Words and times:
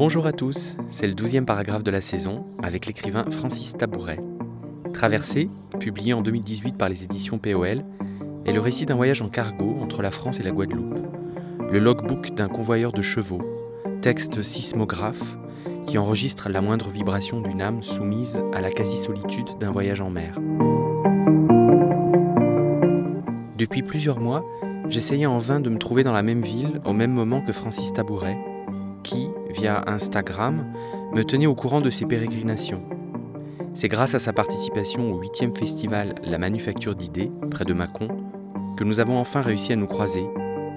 Bonjour 0.00 0.24
à 0.24 0.32
tous, 0.32 0.78
c'est 0.88 1.06
le 1.06 1.12
douzième 1.12 1.44
paragraphe 1.44 1.82
de 1.82 1.90
la 1.90 2.00
saison 2.00 2.46
avec 2.62 2.86
l'écrivain 2.86 3.26
Francis 3.30 3.76
Tabouret. 3.76 4.16
Traversée, 4.94 5.50
publié 5.78 6.14
en 6.14 6.22
2018 6.22 6.78
par 6.78 6.88
les 6.88 7.04
éditions 7.04 7.36
POL, 7.36 7.84
est 8.46 8.52
le 8.52 8.60
récit 8.60 8.86
d'un 8.86 8.94
voyage 8.94 9.20
en 9.20 9.28
cargo 9.28 9.76
entre 9.78 10.00
la 10.00 10.10
France 10.10 10.40
et 10.40 10.42
la 10.42 10.52
Guadeloupe. 10.52 11.06
Le 11.70 11.78
logbook 11.78 12.34
d'un 12.34 12.48
convoyeur 12.48 12.92
de 12.92 13.02
chevaux, 13.02 13.42
texte 14.00 14.40
sismographe 14.40 15.36
qui 15.86 15.98
enregistre 15.98 16.48
la 16.48 16.62
moindre 16.62 16.88
vibration 16.88 17.42
d'une 17.42 17.60
âme 17.60 17.82
soumise 17.82 18.42
à 18.54 18.62
la 18.62 18.70
quasi-solitude 18.70 19.58
d'un 19.60 19.70
voyage 19.70 20.00
en 20.00 20.08
mer. 20.08 20.38
Depuis 23.58 23.82
plusieurs 23.82 24.18
mois, 24.18 24.46
j'essayais 24.88 25.26
en 25.26 25.36
vain 25.36 25.60
de 25.60 25.68
me 25.68 25.76
trouver 25.76 26.04
dans 26.04 26.12
la 26.12 26.22
même 26.22 26.40
ville 26.40 26.80
au 26.86 26.94
même 26.94 27.12
moment 27.12 27.42
que 27.42 27.52
Francis 27.52 27.92
Tabouret, 27.92 28.38
qui, 29.02 29.28
via 29.50 29.84
Instagram, 29.86 30.64
me 31.12 31.22
tenait 31.22 31.46
au 31.46 31.54
courant 31.54 31.80
de 31.80 31.90
ses 31.90 32.06
pérégrinations. 32.06 32.82
C'est 33.74 33.88
grâce 33.88 34.14
à 34.14 34.18
sa 34.18 34.32
participation 34.32 35.12
au 35.12 35.22
8e 35.22 35.56
festival 35.56 36.14
La 36.24 36.38
Manufacture 36.38 36.94
d'idées, 36.94 37.30
près 37.50 37.64
de 37.64 37.72
Mâcon, 37.72 38.08
que 38.76 38.84
nous 38.84 39.00
avons 39.00 39.18
enfin 39.18 39.40
réussi 39.40 39.72
à 39.72 39.76
nous 39.76 39.86
croiser, 39.86 40.24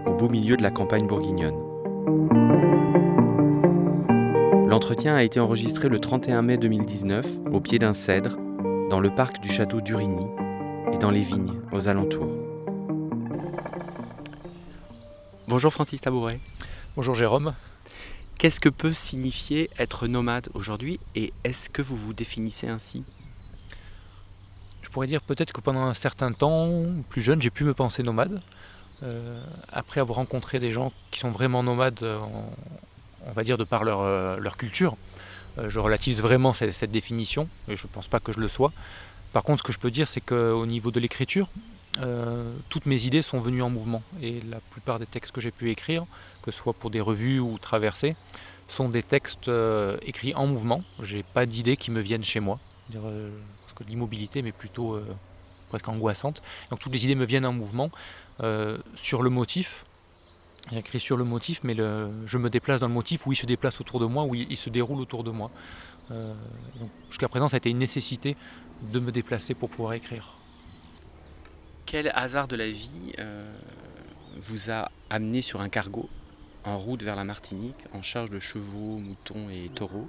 au 0.05 0.13
beau 0.13 0.29
milieu 0.29 0.57
de 0.57 0.63
la 0.63 0.71
campagne 0.71 1.07
bourguignonne. 1.07 1.57
L'entretien 4.67 5.15
a 5.15 5.23
été 5.23 5.40
enregistré 5.40 5.87
le 5.87 5.99
31 5.99 6.41
mai 6.41 6.57
2019, 6.57 7.26
au 7.51 7.59
pied 7.59 7.79
d'un 7.79 7.93
cèdre, 7.93 8.37
dans 8.90 8.99
le 8.99 9.13
parc 9.13 9.40
du 9.40 9.49
château 9.49 9.81
d'Urigny 9.81 10.26
et 10.91 10.98
dans 10.98 11.12
les 11.12 11.21
vignes 11.21 11.59
aux 11.71 11.87
alentours. 11.87 12.31
Bonjour 15.48 15.71
Francis 15.71 16.01
Tabouret. 16.01 16.40
Bonjour 16.95 17.15
Jérôme. 17.15 17.53
Qu'est-ce 18.37 18.59
que 18.59 18.69
peut 18.69 18.93
signifier 18.93 19.69
être 19.79 20.07
nomade 20.07 20.49
aujourd'hui 20.53 20.99
et 21.15 21.31
est-ce 21.43 21.70
que 21.70 21.81
vous 21.81 21.95
vous 21.95 22.13
définissez 22.13 22.67
ainsi? 22.67 23.03
Je 24.81 24.90
pourrais 24.90 25.07
dire 25.07 25.21
peut-être 25.21 25.53
que 25.53 25.62
pendant 25.62 25.84
un 25.84 25.93
certain 25.93 26.31
temps, 26.34 26.70
plus 27.09 27.21
jeune, 27.21 27.41
j'ai 27.41 27.49
pu 27.49 27.63
me 27.63 27.73
penser 27.73 28.03
nomade. 28.03 28.41
Euh, 29.01 29.43
après 29.71 29.99
avoir 29.99 30.17
rencontré 30.17 30.59
des 30.59 30.71
gens 30.71 30.91
qui 31.12 31.20
sont 31.20 31.31
vraiment 31.31 31.63
nomades, 31.63 32.03
euh, 32.03 32.20
on 33.25 33.31
va 33.31 33.43
dire 33.43 33.57
de 33.57 33.63
par 33.63 33.84
leur, 33.84 34.01
euh, 34.01 34.37
culture, 34.57 34.97
je 35.68 35.79
relativise 35.79 36.21
vraiment 36.21 36.51
cette, 36.51 36.73
cette 36.73 36.91
définition 36.91 37.47
et 37.68 37.75
je 37.75 37.84
ne 37.84 37.91
pense 37.91 38.07
pas 38.07 38.20
que 38.20 38.31
je 38.34 38.40
le 38.40 38.47
sois. 38.47 38.71
Par 39.34 39.43
contre, 39.43 39.59
ce 39.59 39.63
que 39.63 39.73
je 39.73 39.79
peux 39.79 39.91
dire, 39.91 40.07
c'est 40.07 40.21
qu'au 40.21 40.65
niveau 40.65 40.91
de 40.91 40.99
l'écriture, 40.99 41.47
toutes 42.70 42.87
mes 42.87 43.05
idées 43.05 43.21
sont 43.21 43.40
venues 43.40 43.62
en 43.62 43.70
mouvement 43.70 44.01
et 44.21 44.41
la 44.49 44.59
plupart 44.71 44.97
des 44.97 45.05
textes 45.05 45.31
que 45.31 45.41
j'ai 45.41 45.51
pu 45.51 45.70
écrire 45.70 46.05
que 46.44 46.52
ce 46.52 46.60
soit 46.60 46.74
pour 46.74 46.91
des 46.91 47.02
revues 47.02 47.40
ou 47.40 47.58
traversées, 47.58 48.16
sont 48.68 48.90
des 48.90 49.04
textes 49.04 49.48
euh, 49.48 49.98
écrits 50.02 50.36
en 50.36 50.48
mouvement. 50.48 50.84
J'ai 51.02 51.24
pas 51.24 51.46
d'idées 51.46 51.77
qui 51.77 51.91
me 51.91 52.02
viennent 52.02 52.24
chez 52.24 52.40
moi. 52.40 52.60
Euh, 52.96 53.30
parce 53.62 53.74
que 53.74 53.84
l'immobilité 53.86 54.41
m'est 54.41 54.52
plutôt 54.52 54.94
euh, 54.94 55.05
presque 55.70 55.88
angoissante. 55.88 56.41
Donc 56.70 56.80
toutes 56.80 56.94
les 56.94 57.05
idées 57.05 57.16
me 57.16 57.26
viennent 57.26 57.46
en 57.46 57.54
mouvement. 57.54 57.90
sur 58.96 59.21
le 59.21 59.30
motif, 59.30 59.86
j'écris 60.71 60.99
sur 60.99 61.18
le 61.18 61.24
motif, 61.24 61.62
mais 61.64 61.76
je 61.76 62.38
me 62.38 62.49
déplace 62.49 62.80
dans 62.80 62.88
le 62.88 62.94
motif 62.94 63.26
où 63.26 63.32
il 63.32 63.36
se 63.36 63.46
déplace 63.46 63.80
autour 63.80 63.99
de 63.99 64.06
moi, 64.06 64.24
où 64.24 64.36
il, 64.36 64.58
se 64.58 64.69
déroule 64.69 65.00
autour 65.00 65.24
de 65.24 65.31
moi. 65.31 65.52
Jusqu'à 67.09 67.30
présent, 67.30 67.47
ça 67.47 67.56
a 67.56 67.59
été 67.59 67.69
une 67.69 67.78
nécessité 67.78 68.36
de 68.81 69.00
me 69.00 69.12
déplacer 69.12 69.53
pour 69.53 69.69
pouvoir 69.69 69.94
écrire. 69.94 70.34
Quel 71.86 72.12
hasard 72.16 72.47
de 72.47 72.56
la 72.56 72.68
vie 72.68 73.14
vous 74.38 74.72
a 74.72 74.90
amené 75.09 75.41
sur 75.41 75.62
un 75.62 75.69
cargo? 75.69 76.09
En 76.66 76.78
route 76.78 77.03
vers 77.03 77.16
la 77.16 77.23
Martinique, 77.23 77.75
en 77.94 78.01
charge 78.01 78.29
de 78.29 78.39
chevaux, 78.39 79.00
moutons 79.00 79.50
et 79.50 79.69
taureaux. 79.73 80.07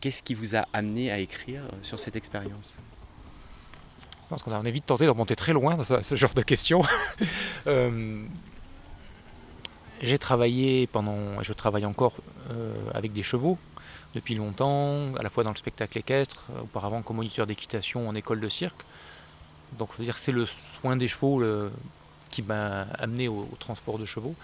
Qu'est-ce 0.00 0.22
qui 0.22 0.34
vous 0.34 0.56
a 0.56 0.66
amené 0.72 1.10
à 1.10 1.18
écrire 1.18 1.62
euh, 1.62 1.76
sur 1.82 1.98
cette 1.98 2.16
expérience? 2.16 2.74
Pense 4.28 4.42
qu'on 4.42 4.60
vite 4.62 4.86
tenté 4.86 5.04
de 5.04 5.10
remonter 5.10 5.36
très 5.36 5.52
loin 5.52 5.76
dans 5.76 5.84
ce, 5.84 6.14
genre 6.14 6.34
de 6.34 6.42
questions. 6.42 6.82
Euh, 7.66 8.22
j'ai 10.02 10.18
travaillé 10.18 10.86
pendant, 10.86 11.42
je 11.42 11.54
travaille 11.54 11.86
encore 11.86 12.12
euh, 12.50 12.74
avec 12.92 13.14
des 13.14 13.22
chevaux 13.22 13.56
depuis 14.14 14.34
longtemps, 14.34 15.14
à 15.14 15.22
la 15.22 15.30
fois 15.30 15.44
dans 15.44 15.50
le 15.50 15.56
spectacle 15.56 15.96
équestre, 15.96 16.44
auparavant 16.62 17.00
comme 17.00 17.16
moniteur 17.16 17.46
d'équitation 17.46 18.06
en 18.06 18.14
école 18.14 18.40
de 18.40 18.50
cirque. 18.50 18.84
Donc, 19.78 19.88
je 19.92 19.98
veux 19.98 20.04
dire, 20.04 20.18
c'est 20.18 20.30
le 20.32 20.44
soin 20.44 20.96
des 20.96 21.08
chevaux 21.08 21.42
qui 22.30 22.42
m'a 22.42 22.82
amené 22.98 23.28
au, 23.28 23.48
transport 23.58 23.98
de 23.98 24.04
chevaux. 24.04 24.34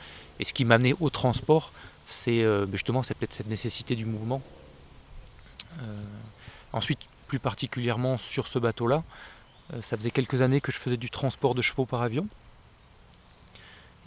Et 0.40 0.44
ce 0.44 0.54
qui 0.54 0.64
m'a 0.64 0.76
amené 0.76 0.94
au 1.00 1.10
transport, 1.10 1.70
c'est 2.06 2.42
euh, 2.42 2.64
ben 2.64 2.72
justement 2.72 3.02
cette 3.02 3.46
nécessité 3.46 3.94
du 3.94 4.06
mouvement. 4.06 4.42
Euh, 5.82 6.02
ensuite, 6.72 6.98
plus 7.28 7.38
particulièrement 7.38 8.16
sur 8.16 8.48
ce 8.48 8.58
bateau-là, 8.58 9.04
euh, 9.74 9.82
ça 9.82 9.98
faisait 9.98 10.10
quelques 10.10 10.40
années 10.40 10.62
que 10.62 10.72
je 10.72 10.78
faisais 10.78 10.96
du 10.96 11.10
transport 11.10 11.54
de 11.54 11.60
chevaux 11.60 11.84
par 11.84 12.00
avion. 12.00 12.26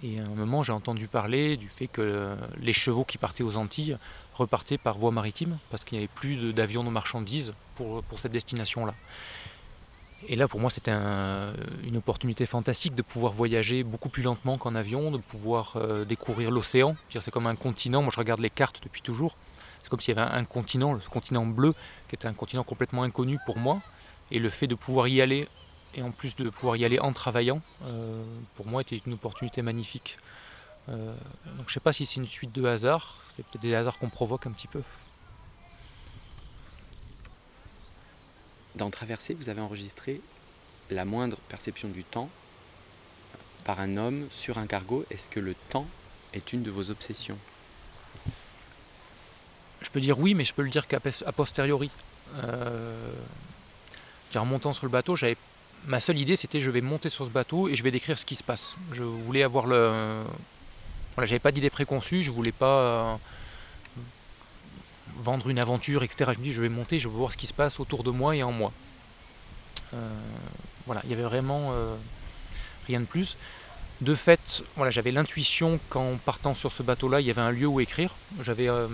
Et 0.02 0.20
à 0.20 0.24
un 0.24 0.36
moment, 0.36 0.64
j'ai 0.64 0.74
entendu 0.74 1.08
parler 1.08 1.56
du 1.56 1.70
fait 1.70 1.88
que 1.88 2.36
les 2.58 2.74
chevaux 2.74 3.06
qui 3.06 3.18
partaient 3.18 3.44
aux 3.44 3.56
Antilles 3.56 3.98
repartaient 4.34 4.80
par 4.80 4.98
voie 4.98 5.12
maritime, 5.12 5.58
parce 5.70 5.86
qu'il 5.86 5.98
n'y 5.98 6.04
avait 6.04 6.14
plus 6.14 6.52
d'avions 6.52 6.84
de 6.84 6.90
marchandises 6.90 7.54
pour, 7.76 8.04
pour 8.04 8.20
cette 8.20 8.34
destination-là. 8.34 8.96
Et 10.28 10.36
là, 10.36 10.48
pour 10.48 10.60
moi, 10.60 10.70
c'était 10.70 10.92
une 10.92 11.98
opportunité 11.98 12.46
fantastique 12.46 12.96
de 12.96 13.02
pouvoir 13.02 13.34
voyager 13.34 13.84
beaucoup 13.84 14.10
plus 14.10 14.24
lentement 14.24 14.58
qu'en 14.58 14.76
avion, 14.76 15.12
de 15.12 15.18
pouvoir 15.18 15.74
euh, 15.76 16.06
découvrir 16.06 16.52
l'océan. 16.52 16.96
C'est 17.10 17.32
comme 17.32 17.48
un 17.48 17.56
continent. 17.56 18.02
Moi, 18.02 18.12
je 18.14 18.20
regarde 18.20 18.40
les 18.40 18.50
cartes 18.50 18.80
depuis 18.84 19.02
toujours. 19.02 19.36
C'est 19.82 19.90
comme 19.90 20.00
s'il 20.00 20.16
y 20.16 20.20
avait 20.20 20.30
un, 20.30 20.46
continent, 20.46 20.94
le 20.94 21.00
continent 21.00 21.46
bleu, 21.46 21.74
qui 22.08 22.16
était 22.16 22.28
un 22.28 22.34
continent 22.34 22.64
complètement 22.64 23.04
inconnu 23.04 23.38
pour 23.46 23.58
moi. 23.58 23.82
Et 24.32 24.40
le 24.40 24.50
fait 24.50 24.68
de 24.68 24.76
pouvoir 24.76 25.08
y 25.08 25.22
aller, 25.22 25.48
et 25.94 26.02
en 26.02 26.12
plus 26.12 26.36
de 26.36 26.50
pouvoir 26.50 26.78
y 26.78 26.86
aller 26.86 27.00
en 27.00 27.12
travaillant, 27.12 27.62
euh, 27.86 28.24
pour 28.56 28.66
moi, 28.66 28.82
était 28.82 29.02
une 29.06 29.14
opportunité 29.14 29.62
magnifique. 29.62 30.18
Euh, 30.90 31.14
donc, 31.58 31.66
je 31.68 31.72
ne 31.72 31.74
sais 31.74 31.80
pas 31.80 31.94
si 31.94 32.06
c'est 32.06 32.20
une 32.22 32.28
suite 32.28 32.54
de 32.54 32.66
hasards. 32.66 33.18
C'est 33.36 33.46
peut-être 33.46 33.62
des 33.62 33.76
hasards 33.76 33.98
qu'on 33.98 34.10
provoque 34.10 34.48
un 34.48 34.52
petit 34.52 34.68
peu. 34.68 34.82
Dans 38.76 38.90
Traversée, 38.90 39.36
vous 39.36 39.50
avez 39.50 39.62
enregistré 39.62 40.20
la 40.90 41.06
moindre 41.06 41.38
perception 41.48 41.90
du 41.90 42.04
temps 42.04 42.30
par 43.66 43.80
un 43.80 43.98
homme 43.98 44.28
sur 44.32 44.58
un 44.58 44.66
cargo. 44.66 45.06
Est-ce 45.12 45.30
que 45.30 45.40
le 45.40 45.56
temps 45.70 45.88
est 46.34 46.54
une 46.54 46.64
de 46.64 46.72
vos 46.72 46.90
obsessions? 46.90 47.38
Je 49.82 49.90
peux 49.90 50.02
dire 50.02 50.18
oui, 50.18 50.34
mais 50.34 50.44
je 50.44 50.54
peux 50.54 50.64
le 50.64 50.70
dire 50.70 50.88
qu'à 50.88 51.00
posteriori. 51.00 51.92
Euh, 52.36 53.14
en 54.36 54.46
montant 54.46 54.74
sur 54.74 54.86
le 54.88 54.92
bateau, 54.92 55.16
j'avais 55.16 55.38
ma 55.86 56.00
seule 56.00 56.18
idée 56.18 56.36
c'était 56.36 56.60
je 56.60 56.72
vais 56.72 56.82
monter 56.82 57.10
sur 57.10 57.26
ce 57.26 57.30
bateau 57.30 57.68
et 57.68 57.76
je 57.76 57.84
vais 57.84 57.92
décrire 57.92 58.18
ce 58.18 58.26
qui 58.26 58.36
se 58.36 58.44
passe. 58.44 58.76
Je 58.92 59.04
voulais 59.04 59.44
avoir 59.44 59.68
le. 59.68 60.24
J'avais 61.18 61.38
pas 61.38 61.52
d'idée 61.52 61.70
préconçue, 61.70 62.24
je 62.24 62.32
voulais 62.32 62.52
pas 62.52 63.20
vendre 65.20 65.50
une 65.50 65.60
aventure, 65.60 66.04
etc. 66.04 66.32
Je 66.34 66.40
me 66.40 66.44
dis, 66.44 66.54
je 66.54 66.62
vais 66.62 66.70
monter, 66.70 67.00
je 67.00 67.08
veux 67.08 67.16
voir 67.16 67.32
ce 67.32 67.38
qui 67.38 67.48
se 67.48 67.54
passe 67.54 67.80
autour 67.80 68.04
de 68.04 68.12
moi 68.12 68.36
et 68.36 68.44
en 68.44 68.52
moi. 68.52 68.72
Euh, 69.94 70.10
voilà, 70.86 71.02
il 71.04 71.10
y 71.10 71.14
avait 71.14 71.24
vraiment 71.24 71.72
euh, 71.74 71.96
rien 72.88 73.00
de 73.00 73.06
plus. 73.06 73.38
De 74.02 74.16
fait, 74.16 74.64
voilà, 74.76 74.92
j'avais 74.92 75.12
l'intuition 75.12 75.80
qu'en 75.90 76.18
partant 76.18 76.56
sur 76.56 76.72
ce 76.74 76.84
bateau-là, 76.84 77.22
il 77.22 77.28
y 77.28 77.30
avait 77.30 77.42
un 77.42 77.52
lieu 77.52 77.68
où 77.68 77.80
écrire. 77.80 78.16
J'avais 78.42 78.68
euh, 78.68 78.88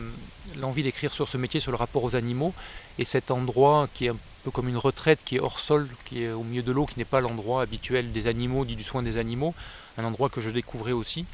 l'envie 0.57 0.84
d'écrire 0.84 1.13
sur 1.13 1.28
ce 1.28 1.38
métier, 1.38 1.59
sur 1.59 1.72
le 1.72 1.78
rapport 1.78 2.03
aux 2.03 2.16
animaux. 2.16 2.53
Et 3.00 3.06
cet 3.06 3.31
endroit 3.31 3.88
qui 3.94 4.06
est 4.06 4.09
un 4.09 4.18
peu 4.44 4.51
comme 4.51 4.69
une 4.69 4.78
retraite, 4.78 5.19
qui 5.25 5.38
est 5.38 5.40
hors 5.40 5.59
sol, 5.59 5.88
qui 6.06 6.24
est 6.24 6.31
au 6.31 6.44
milieu 6.44 6.62
de 6.62 6.72
l'eau, 6.72 6.86
qui 6.86 7.00
n'est 7.00 7.06
pas 7.06 7.22
l'endroit 7.22 7.62
habituel 7.62 8.12
des 8.12 8.28
animaux, 8.28 8.66
dit 8.66 8.75
du 8.75 8.84
soin 8.84 9.01
des 9.01 9.18
animaux, 9.18 9.56
un 9.97 10.03
endroit 10.03 10.30
que 10.30 10.41
je 10.41 10.50
découvrais 10.50 10.91
aussi. 10.91 11.25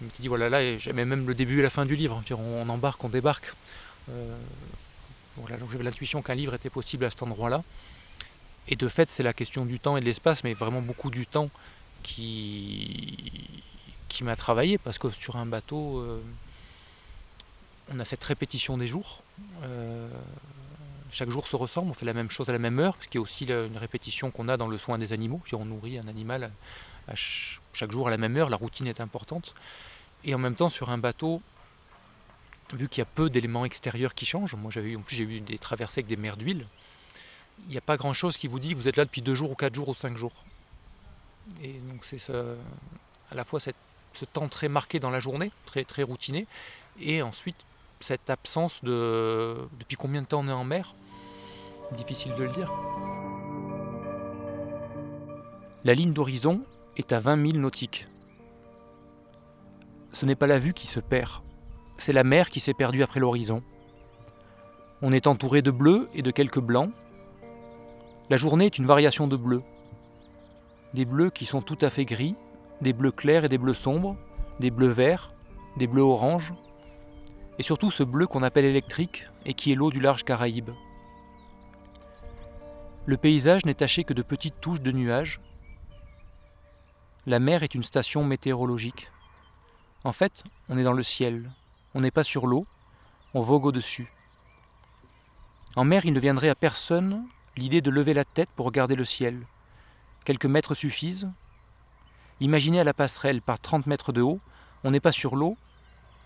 Je 0.00 0.04
me 0.04 0.10
suis 0.10 0.22
dit, 0.22 0.28
voilà, 0.28 0.50
là, 0.50 0.76
j'aimais 0.76 1.06
même 1.06 1.26
le 1.26 1.34
début 1.34 1.60
et 1.60 1.62
la 1.62 1.70
fin 1.70 1.86
du 1.86 1.96
livre. 1.96 2.22
On 2.30 2.68
embarque, 2.68 3.02
on 3.02 3.08
débarque. 3.08 3.54
Euh, 4.10 4.36
j'avais 5.48 5.84
l'intuition 5.84 6.22
qu'un 6.22 6.34
livre 6.34 6.54
était 6.54 6.70
possible 6.70 7.04
à 7.04 7.10
cet 7.10 7.22
endroit-là. 7.22 7.62
Et 8.68 8.76
de 8.76 8.88
fait, 8.88 9.08
c'est 9.10 9.22
la 9.22 9.32
question 9.32 9.64
du 9.64 9.78
temps 9.78 9.96
et 9.96 10.00
de 10.00 10.06
l'espace, 10.06 10.42
mais 10.44 10.54
vraiment 10.54 10.82
beaucoup 10.82 11.10
du 11.10 11.26
temps 11.26 11.50
qui, 12.02 13.52
m'a 14.22 14.36
travaillé, 14.36 14.78
parce 14.78 14.98
que 14.98 15.10
sur 15.10 15.36
un 15.36 15.44
bateau, 15.44 15.98
euh, 15.98 16.20
on 17.92 18.00
a 18.00 18.04
cette 18.04 18.24
répétition 18.24 18.78
des 18.78 18.86
jours. 18.86 19.22
Euh, 19.62 20.08
chaque 21.12 21.30
jour 21.30 21.46
se 21.46 21.54
ressemble, 21.54 21.90
on 21.90 21.94
fait 21.94 22.06
la 22.06 22.14
même 22.14 22.30
chose 22.30 22.48
à 22.48 22.52
la 22.52 22.58
même 22.58 22.78
heure, 22.78 22.96
ce 23.02 23.08
qui 23.08 23.18
est 23.18 23.20
aussi 23.20 23.44
une 23.44 23.76
répétition 23.76 24.30
qu'on 24.30 24.48
a 24.48 24.56
dans 24.56 24.68
le 24.68 24.78
soin 24.78 24.98
des 24.98 25.12
animaux. 25.12 25.42
On 25.52 25.64
nourrit 25.66 25.98
un 25.98 26.08
animal 26.08 26.50
chaque 27.72 27.92
jour 27.92 28.08
à 28.08 28.10
la 28.10 28.16
même 28.16 28.36
heure, 28.36 28.50
la 28.50 28.56
routine 28.56 28.86
est 28.86 29.00
importante. 29.00 29.54
Et 30.24 30.34
en 30.34 30.38
même 30.38 30.56
temps, 30.56 30.70
sur 30.70 30.90
un 30.90 30.98
bateau, 30.98 31.40
vu 32.74 32.88
qu'il 32.88 33.00
y 33.00 33.02
a 33.02 33.06
peu 33.06 33.30
d'éléments 33.30 33.64
extérieurs 33.64 34.14
qui 34.14 34.26
changent, 34.26 34.54
moi 34.54 34.70
j'avais 34.70 34.96
en 34.96 35.00
plus 35.00 35.16
j'ai 35.16 35.24
eu 35.24 35.40
des 35.40 35.58
traversées 35.58 36.00
avec 36.00 36.06
des 36.06 36.16
mers 36.16 36.36
d'huile, 36.36 36.66
il 37.66 37.70
n'y 37.70 37.78
a 37.78 37.82
pas 37.82 37.96
grand 37.96 38.12
chose 38.12 38.36
qui 38.36 38.48
vous 38.48 38.58
dit 38.58 38.70
que 38.70 38.74
vous 38.74 38.88
êtes 38.88 38.96
là 38.96 39.04
depuis 39.04 39.22
deux 39.22 39.34
jours 39.34 39.50
ou 39.50 39.54
quatre 39.54 39.74
jours 39.74 39.88
ou 39.88 39.94
cinq 39.94 40.16
jours. 40.16 40.32
Et 41.62 41.74
donc 41.88 42.04
c'est 42.04 42.20
à 42.30 43.34
la 43.34 43.44
fois 43.44 43.60
ce 43.60 44.24
temps 44.24 44.48
très 44.48 44.68
marqué 44.68 44.98
dans 44.98 45.10
la 45.10 45.20
journée, 45.20 45.50
très, 45.64 45.84
très 45.84 46.02
routiné, 46.02 46.46
et 47.00 47.22
ensuite 47.22 47.56
cette 48.00 48.28
absence 48.30 48.82
de... 48.82 49.56
Depuis 49.78 49.96
combien 49.96 50.22
de 50.22 50.26
temps 50.26 50.40
on 50.40 50.48
est 50.48 50.52
en 50.52 50.64
mer? 50.64 50.94
Difficile 51.92 52.34
de 52.34 52.44
le 52.44 52.52
dire. 52.52 52.70
La 55.84 55.94
ligne 55.94 56.12
d'horizon 56.12 56.62
est 56.96 57.12
à 57.12 57.20
20 57.20 57.50
000 57.52 57.58
nautiques. 57.58 58.06
Ce 60.12 60.26
n'est 60.26 60.34
pas 60.34 60.46
la 60.46 60.58
vue 60.58 60.74
qui 60.74 60.88
se 60.88 60.98
perd, 60.98 61.30
c'est 61.98 62.12
la 62.12 62.24
mer 62.24 62.50
qui 62.50 62.60
s'est 62.60 62.74
perdue 62.74 63.02
après 63.02 63.20
l'horizon. 63.20 63.62
On 65.02 65.12
est 65.12 65.26
entouré 65.26 65.62
de 65.62 65.70
bleu 65.70 66.08
et 66.14 66.22
de 66.22 66.30
quelques 66.30 66.60
blancs. 66.60 66.90
La 68.30 68.36
journée 68.36 68.66
est 68.66 68.78
une 68.78 68.86
variation 68.86 69.26
de 69.26 69.36
bleu. 69.36 69.62
Des 70.94 71.04
bleus 71.04 71.30
qui 71.30 71.44
sont 71.44 71.62
tout 71.62 71.78
à 71.80 71.90
fait 71.90 72.04
gris, 72.04 72.34
des 72.80 72.92
bleus 72.92 73.12
clairs 73.12 73.44
et 73.44 73.48
des 73.48 73.58
bleus 73.58 73.74
sombres, 73.74 74.16
des 74.60 74.70
bleus 74.70 74.88
verts, 74.88 75.32
des 75.76 75.86
bleus 75.86 76.02
oranges, 76.02 76.52
et 77.58 77.62
surtout 77.62 77.90
ce 77.90 78.02
bleu 78.02 78.26
qu'on 78.26 78.42
appelle 78.42 78.64
électrique 78.64 79.26
et 79.44 79.54
qui 79.54 79.72
est 79.72 79.74
l'eau 79.74 79.90
du 79.90 80.00
large 80.00 80.24
Caraïbe. 80.24 80.70
Le 83.04 83.16
paysage 83.16 83.64
n'est 83.64 83.74
taché 83.74 84.02
que 84.04 84.14
de 84.14 84.22
petites 84.22 84.60
touches 84.60 84.80
de 84.80 84.92
nuages. 84.92 85.40
La 87.26 87.38
mer 87.38 87.62
est 87.62 87.74
une 87.74 87.84
station 87.84 88.24
météorologique. 88.24 89.10
En 90.04 90.12
fait, 90.12 90.42
on 90.68 90.78
est 90.78 90.84
dans 90.84 90.92
le 90.92 91.02
ciel, 91.02 91.50
on 91.96 92.00
n'est 92.00 92.10
pas 92.10 92.24
sur 92.24 92.46
l'eau, 92.46 92.66
on 93.32 93.40
vogue 93.40 93.64
au-dessus. 93.64 94.12
En 95.76 95.84
mer, 95.84 96.04
il 96.04 96.12
ne 96.12 96.20
viendrait 96.20 96.50
à 96.50 96.54
personne 96.54 97.26
l'idée 97.56 97.80
de 97.80 97.90
lever 97.90 98.12
la 98.12 98.26
tête 98.26 98.50
pour 98.54 98.66
regarder 98.66 98.94
le 98.96 99.06
ciel. 99.06 99.46
Quelques 100.26 100.44
mètres 100.44 100.74
suffisent. 100.74 101.30
Imaginez 102.38 102.80
à 102.80 102.84
la 102.84 102.92
passerelle 102.92 103.40
par 103.40 103.58
30 103.58 103.86
mètres 103.86 104.12
de 104.12 104.20
haut, 104.20 104.40
on 104.84 104.90
n'est 104.90 105.00
pas 105.00 105.10
sur 105.10 105.36
l'eau, 105.36 105.56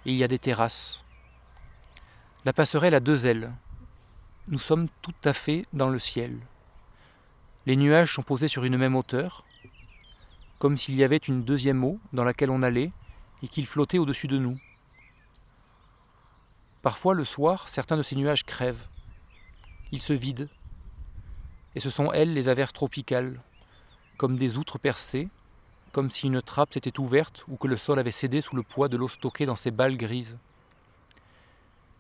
et 0.06 0.11
il 0.11 0.17
y 0.17 0.25
a 0.25 0.28
des 0.28 0.40
terrasses. 0.40 1.05
La 2.44 2.52
passerelle 2.52 2.96
a 2.96 3.00
deux 3.00 3.28
ailes. 3.28 3.52
Nous 4.49 4.58
sommes 4.58 4.88
tout 5.02 5.14
à 5.23 5.32
fait 5.32 5.62
dans 5.73 5.88
le 5.88 6.00
ciel. 6.00 6.37
Les 7.66 7.76
nuages 7.76 8.12
sont 8.12 8.23
posés 8.23 8.49
sur 8.49 8.64
une 8.64 8.76
même 8.76 8.96
hauteur, 8.96 9.44
comme 10.58 10.76
s'il 10.76 10.96
y 10.96 11.05
avait 11.05 11.16
une 11.16 11.44
deuxième 11.44 11.84
eau 11.84 12.00
dans 12.12 12.25
laquelle 12.25 12.50
on 12.50 12.62
allait 12.62 12.90
et 13.44 13.46
qu'il 13.46 13.66
flottait 13.66 13.99
au-dessus 13.99 14.26
de 14.26 14.38
nous. 14.38 14.58
Parfois, 16.82 17.14
le 17.14 17.24
soir, 17.24 17.68
certains 17.68 17.96
de 17.96 18.02
ces 18.02 18.16
nuages 18.16 18.44
crèvent. 18.44 18.86
Ils 19.92 20.02
se 20.02 20.12
vident. 20.12 20.48
Et 21.74 21.80
ce 21.80 21.90
sont 21.90 22.12
elles 22.12 22.32
les 22.32 22.48
averses 22.48 22.72
tropicales, 22.72 23.40
comme 24.16 24.36
des 24.36 24.56
outres 24.56 24.78
percées, 24.78 25.28
comme 25.92 26.10
si 26.10 26.26
une 26.26 26.40
trappe 26.40 26.72
s'était 26.72 26.98
ouverte 26.98 27.44
ou 27.48 27.56
que 27.56 27.66
le 27.66 27.76
sol 27.76 27.98
avait 27.98 28.10
cédé 28.10 28.40
sous 28.40 28.56
le 28.56 28.62
poids 28.62 28.88
de 28.88 28.96
l'eau 28.96 29.08
stockée 29.08 29.46
dans 29.46 29.56
ces 29.56 29.70
balles 29.70 29.96
grises. 29.96 30.36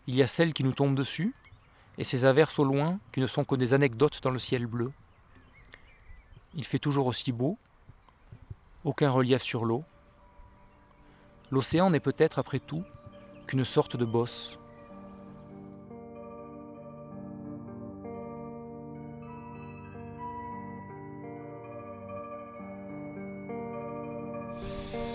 Il 0.06 0.14
y 0.14 0.22
a 0.22 0.26
celles 0.26 0.52
qui 0.52 0.64
nous 0.64 0.72
tombent 0.72 0.94
dessus, 0.94 1.34
et 1.98 2.04
ces 2.04 2.24
averses 2.24 2.58
au 2.58 2.64
loin 2.64 2.98
qui 3.12 3.20
ne 3.20 3.26
sont 3.26 3.44
que 3.44 3.56
des 3.56 3.74
anecdotes 3.74 4.22
dans 4.22 4.30
le 4.30 4.38
ciel 4.38 4.66
bleu. 4.66 4.92
Il 6.54 6.64
fait 6.64 6.78
toujours 6.78 7.06
aussi 7.06 7.32
beau, 7.32 7.58
aucun 8.84 9.10
relief 9.10 9.42
sur 9.42 9.64
l'eau. 9.64 9.84
L'océan 11.50 11.90
n'est 11.90 12.00
peut-être, 12.00 12.38
après 12.38 12.60
tout, 12.60 12.84
qu'une 13.46 13.64
sorte 13.64 13.96
de 13.96 14.04
bosse. 14.04 14.56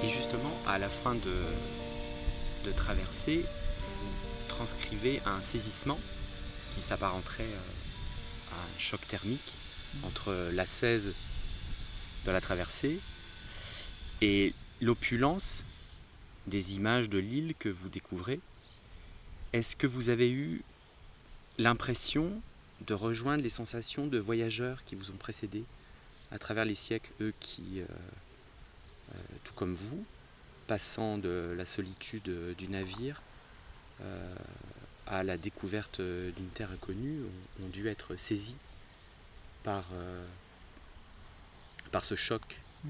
Et 0.03 0.09
justement, 0.09 0.51
à 0.67 0.77
la 0.77 0.89
fin 0.89 1.15
de, 1.15 1.33
de 2.63 2.71
traverser, 2.71 3.45
vous 3.79 4.47
transcrivez 4.47 5.21
un 5.25 5.41
saisissement 5.41 5.99
qui 6.73 6.81
s'apparenterait 6.81 7.43
euh, 7.43 8.51
à 8.51 8.55
un 8.55 8.79
choc 8.79 9.05
thermique 9.07 9.53
entre 10.03 10.49
la 10.51 10.65
16 10.65 11.13
de 12.25 12.31
la 12.31 12.41
traversée 12.41 12.99
et 14.21 14.53
l'opulence 14.81 15.63
des 16.47 16.75
images 16.75 17.09
de 17.09 17.17
l'île 17.17 17.53
que 17.57 17.69
vous 17.69 17.89
découvrez. 17.89 18.39
Est-ce 19.53 19.75
que 19.75 19.87
vous 19.87 20.09
avez 20.09 20.29
eu 20.29 20.61
l'impression 21.57 22.31
de 22.85 22.93
rejoindre 22.93 23.43
les 23.43 23.49
sensations 23.49 24.07
de 24.07 24.17
voyageurs 24.17 24.83
qui 24.85 24.95
vous 24.95 25.11
ont 25.11 25.17
précédés 25.17 25.63
à 26.31 26.39
travers 26.39 26.65
les 26.65 26.75
siècles, 26.75 27.11
eux 27.21 27.33
qui, 27.39 27.79
euh, 27.79 27.85
tout 29.43 29.53
comme 29.53 29.73
vous, 29.73 30.05
passant 30.67 31.17
de 31.17 31.53
la 31.57 31.65
solitude 31.65 32.55
du 32.57 32.67
navire 32.67 33.21
euh, 34.01 34.35
à 35.07 35.23
la 35.23 35.37
découverte 35.37 36.01
d'une 36.01 36.49
terre 36.53 36.71
inconnue, 36.71 37.19
ont, 37.63 37.67
dû 37.67 37.87
être 37.87 38.15
saisis 38.15 38.57
par, 39.63 39.83
par 41.91 42.03
ce 42.03 42.15
choc 42.15 42.41
hmm. 42.83 42.89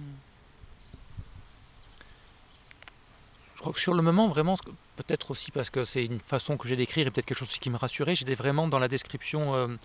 Je 3.55 3.61
crois 3.61 3.73
que 3.73 3.79
sur 3.79 3.93
le 3.93 4.01
moment, 4.01 4.27
vraiment, 4.27 4.57
peut-être 4.95 5.31
aussi 5.31 5.49
parce 5.49 5.69
que 5.69 5.85
c'est 5.85 6.05
une 6.05 6.19
façon 6.19 6.55
que 6.55 6.67
j'ai 6.67 6.75
d'écrire 6.75 7.07
et 7.07 7.11
peut-être 7.11 7.25
quelque 7.25 7.37
chose 7.37 7.57
qui 7.57 7.69
me 7.69 7.77
rassurait, 7.77 8.15
j'étais 8.15 8.35
vraiment 8.35 8.67
dans 8.67 8.79
la 8.79 8.87
description 8.87 9.77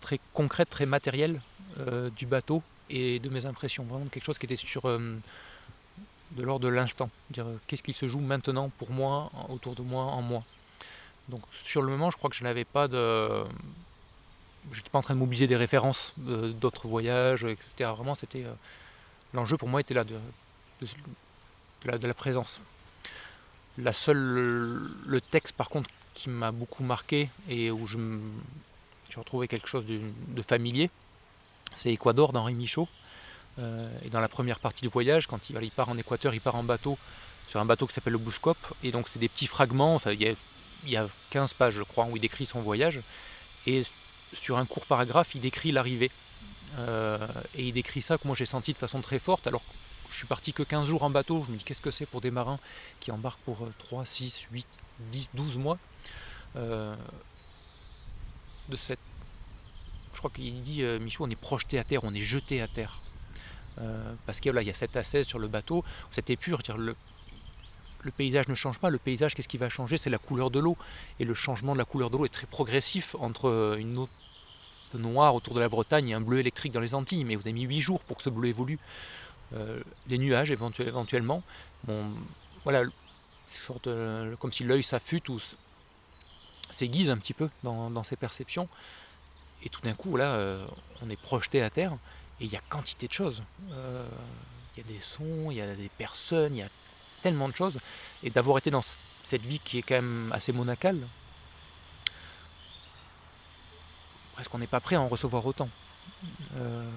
très 0.00 0.20
concrète, 0.34 0.68
très 0.68 0.84
matérielle 0.84 1.40
du 2.16 2.26
bateau 2.26 2.62
et 2.90 3.20
de 3.20 3.28
mes 3.30 3.46
impressions. 3.46 3.84
Vraiment 3.84 4.06
quelque 4.06 4.24
chose 4.24 4.36
qui 4.36 4.44
était 4.46 4.56
sur 4.56 4.82
de 6.34 6.42
l'ordre 6.42 6.66
de 6.66 6.70
l'instant. 6.70 7.10
Dire 7.30 7.46
euh, 7.46 7.60
qu'est-ce 7.66 7.82
qui 7.82 7.92
se 7.92 8.06
joue 8.06 8.20
maintenant 8.20 8.70
pour 8.78 8.90
moi, 8.90 9.30
autour 9.48 9.74
de 9.74 9.82
moi, 9.82 10.04
en 10.04 10.22
moi. 10.22 10.42
Donc 11.28 11.42
sur 11.64 11.82
le 11.82 11.88
moment, 11.88 12.10
je 12.10 12.16
crois 12.16 12.30
que 12.30 12.36
je 12.36 12.44
n'avais 12.44 12.64
pas 12.64 12.88
de. 12.88 13.44
J'étais 14.72 14.90
pas 14.90 14.98
en 14.98 15.02
train 15.02 15.14
de 15.14 15.18
mobiliser 15.18 15.46
des 15.46 15.56
références 15.56 16.12
euh, 16.26 16.50
d'autres 16.52 16.88
voyages, 16.88 17.44
etc. 17.44 17.90
Vraiment, 17.96 18.14
c'était. 18.14 18.44
Euh, 18.44 18.52
l'enjeu 19.32 19.56
pour 19.56 19.68
moi 19.68 19.80
était 19.80 19.94
là 19.94 20.04
de, 20.04 20.16
la, 21.84 22.14
présence. 22.14 22.60
La 23.78 23.92
seule, 23.92 24.16
le, 25.06 25.20
texte 25.20 25.54
par 25.54 25.68
contre 25.68 25.90
qui 26.14 26.30
m'a 26.30 26.52
beaucoup 26.52 26.84
marqué 26.84 27.28
et 27.48 27.70
où 27.70 27.86
je 27.86 27.98
j'ai 29.10 29.20
retrouvé 29.20 29.48
quelque 29.48 29.68
chose 29.68 29.84
de, 29.86 30.42
familier, 30.42 30.90
c'est 31.74 31.92
Ecuador 31.92 32.32
d'Henri 32.32 32.54
Michaud. 32.54 32.88
Euh, 33.58 33.88
et 34.04 34.10
dans 34.10 34.20
la 34.20 34.28
première 34.28 34.58
partie 34.58 34.82
du 34.82 34.88
voyage, 34.88 35.26
quand 35.26 35.50
il, 35.50 35.70
part 35.70 35.88
en 35.88 35.96
Équateur, 35.96 36.34
il 36.34 36.40
part 36.40 36.56
en 36.56 36.64
bateau, 36.64 36.98
sur 37.48 37.60
un 37.60 37.64
bateau 37.64 37.86
qui 37.86 37.94
s'appelle 37.94 38.14
le 38.14 38.18
Bouscope. 38.18 38.74
Et 38.82 38.90
donc, 38.90 39.08
c'est 39.12 39.18
des 39.18 39.28
petits 39.28 39.46
fragments. 39.46 40.00
il, 40.06 40.36
y 40.86 40.96
a, 40.96 41.08
15 41.30 41.52
pages, 41.54 41.74
je 41.74 41.82
crois, 41.82 42.06
où 42.06 42.16
il 42.16 42.20
décrit 42.20 42.46
son 42.46 42.60
voyage. 42.60 43.00
Et 43.66 43.82
sur 44.32 44.58
un 44.58 44.66
court 44.66 44.86
paragraphe, 44.86 45.34
il 45.34 45.40
décrit 45.40 45.72
l'arrivée. 45.72 46.10
Euh, 46.78 47.26
et 47.54 47.68
il 47.68 47.72
décrit 47.72 48.02
ça 48.02 48.18
que 48.18 48.26
moi 48.26 48.34
j'ai 48.34 48.46
senti 48.46 48.72
de 48.72 48.78
façon 48.78 49.00
très 49.00 49.20
forte. 49.20 49.46
Alors, 49.46 49.62
je 50.10 50.16
suis 50.16 50.26
parti 50.26 50.52
que 50.52 50.62
15 50.62 50.88
jours 50.88 51.04
en 51.04 51.10
bateau. 51.10 51.44
Je 51.46 51.52
me 51.52 51.56
dis, 51.56 51.64
qu'est-ce 51.64 51.80
que 51.80 51.92
c'est 51.92 52.06
pour 52.06 52.20
des 52.20 52.30
marins 52.30 52.58
qui 53.00 53.12
embarquent 53.12 53.40
pour 53.40 53.68
3, 53.78 54.04
6, 54.04 54.46
8, 54.50 54.66
10, 55.12 55.30
12 55.34 55.56
mois 55.58 55.78
euh, 56.56 56.94
de 58.68 58.76
cette 58.76 59.00
je 60.12 60.18
crois 60.20 60.30
qu'il 60.30 60.62
dit, 60.62 60.80
Michou, 61.00 61.24
on 61.24 61.28
est 61.28 61.34
projeté 61.34 61.76
à 61.76 61.84
terre, 61.84 62.04
on 62.04 62.14
est 62.14 62.22
jeté 62.22 62.62
à 62.62 62.68
terre. 62.68 63.00
Euh, 63.80 64.14
parce 64.26 64.40
qu'il 64.40 64.54
y 64.54 64.70
a 64.70 64.74
7 64.74 64.96
à 64.96 65.04
16 65.04 65.26
sur 65.26 65.38
le 65.38 65.48
bateau, 65.48 65.84
c'était 66.12 66.36
pur. 66.36 66.60
Le, 66.76 66.94
paysage 68.16 68.48
ne 68.48 68.54
change 68.54 68.78
pas. 68.78 68.90
Le 68.90 68.98
paysage, 68.98 69.34
qu'est-ce 69.34 69.48
qui 69.48 69.58
va 69.58 69.68
changer? 69.68 69.96
C'est 69.96 70.10
la 70.10 70.18
couleur 70.18 70.50
de 70.50 70.60
l'eau. 70.60 70.76
Et 71.20 71.24
le 71.24 71.34
changement 71.34 71.72
de 71.72 71.78
la 71.78 71.84
couleur 71.84 72.10
de 72.10 72.16
l'eau 72.16 72.24
est 72.24 72.32
très 72.32 72.46
progressif 72.46 73.16
entre 73.18 73.48
euh, 73.48 73.76
une 73.76 73.98
eau 73.98 74.08
noire 74.94 75.34
autour 75.34 75.54
de 75.54 75.60
la 75.60 75.68
Bretagne 75.68 76.10
et 76.10 76.14
un 76.14 76.20
bleu 76.20 76.38
électrique 76.38 76.72
dans 76.72 76.80
les 76.80 76.94
Antilles. 76.94 77.24
Mais 77.24 77.34
vous 77.34 77.42
avez 77.42 77.52
mis 77.52 77.62
8 77.62 77.80
jours 77.80 78.00
pour 78.02 78.16
que 78.18 78.22
ce 78.22 78.30
bleu 78.30 78.48
évolue. 78.48 78.78
Euh, 79.54 79.80
les 80.08 80.18
nuages, 80.18 80.50
éventuellement. 80.50 81.42
Voilà, 82.62 82.84
comme 84.38 84.52
si 84.52 84.64
l'œil 84.64 84.82
s'affûte 84.82 85.28
ou 85.28 85.40
s'aiguise 86.70 87.10
un 87.10 87.18
petit 87.18 87.34
peu 87.34 87.50
dans, 87.62 87.90
dans, 87.90 88.04
ses 88.04 88.16
perceptions. 88.16 88.68
Et 89.64 89.68
tout 89.68 89.80
d'un 89.82 89.94
coup, 89.94 90.16
là, 90.16 90.66
on 91.02 91.10
est 91.10 91.20
projeté 91.20 91.60
à 91.60 91.70
terre. 91.70 91.96
Et 92.40 92.46
il 92.46 92.52
y 92.52 92.56
a 92.56 92.60
quantité 92.68 93.06
de 93.06 93.12
choses. 93.12 93.42
Euh, 93.72 94.06
il 94.76 94.82
y 94.82 94.86
a 94.86 94.92
des 94.92 95.00
sons, 95.00 95.50
il 95.50 95.56
y 95.56 95.60
a 95.60 95.74
des 95.74 95.88
personnes, 95.88 96.54
il 96.56 96.58
y 96.58 96.62
a 96.62 96.68
tellement 97.22 97.48
de 97.48 97.54
choses. 97.54 97.78
Et 98.22 98.30
d'avoir 98.30 98.58
été 98.58 98.70
dans 98.70 98.84
cette 99.22 99.42
vie 99.42 99.60
qui 99.60 99.78
est 99.78 99.82
quand 99.82 99.94
même 99.94 100.30
assez 100.32 100.52
monacale, 100.52 100.98
presque 104.34 104.54
on 104.54 104.58
n'est 104.58 104.66
pas 104.66 104.80
prêt 104.80 104.96
à 104.96 105.00
en 105.00 105.08
recevoir 105.08 105.46
autant. 105.46 105.68
Euh, 106.56 106.90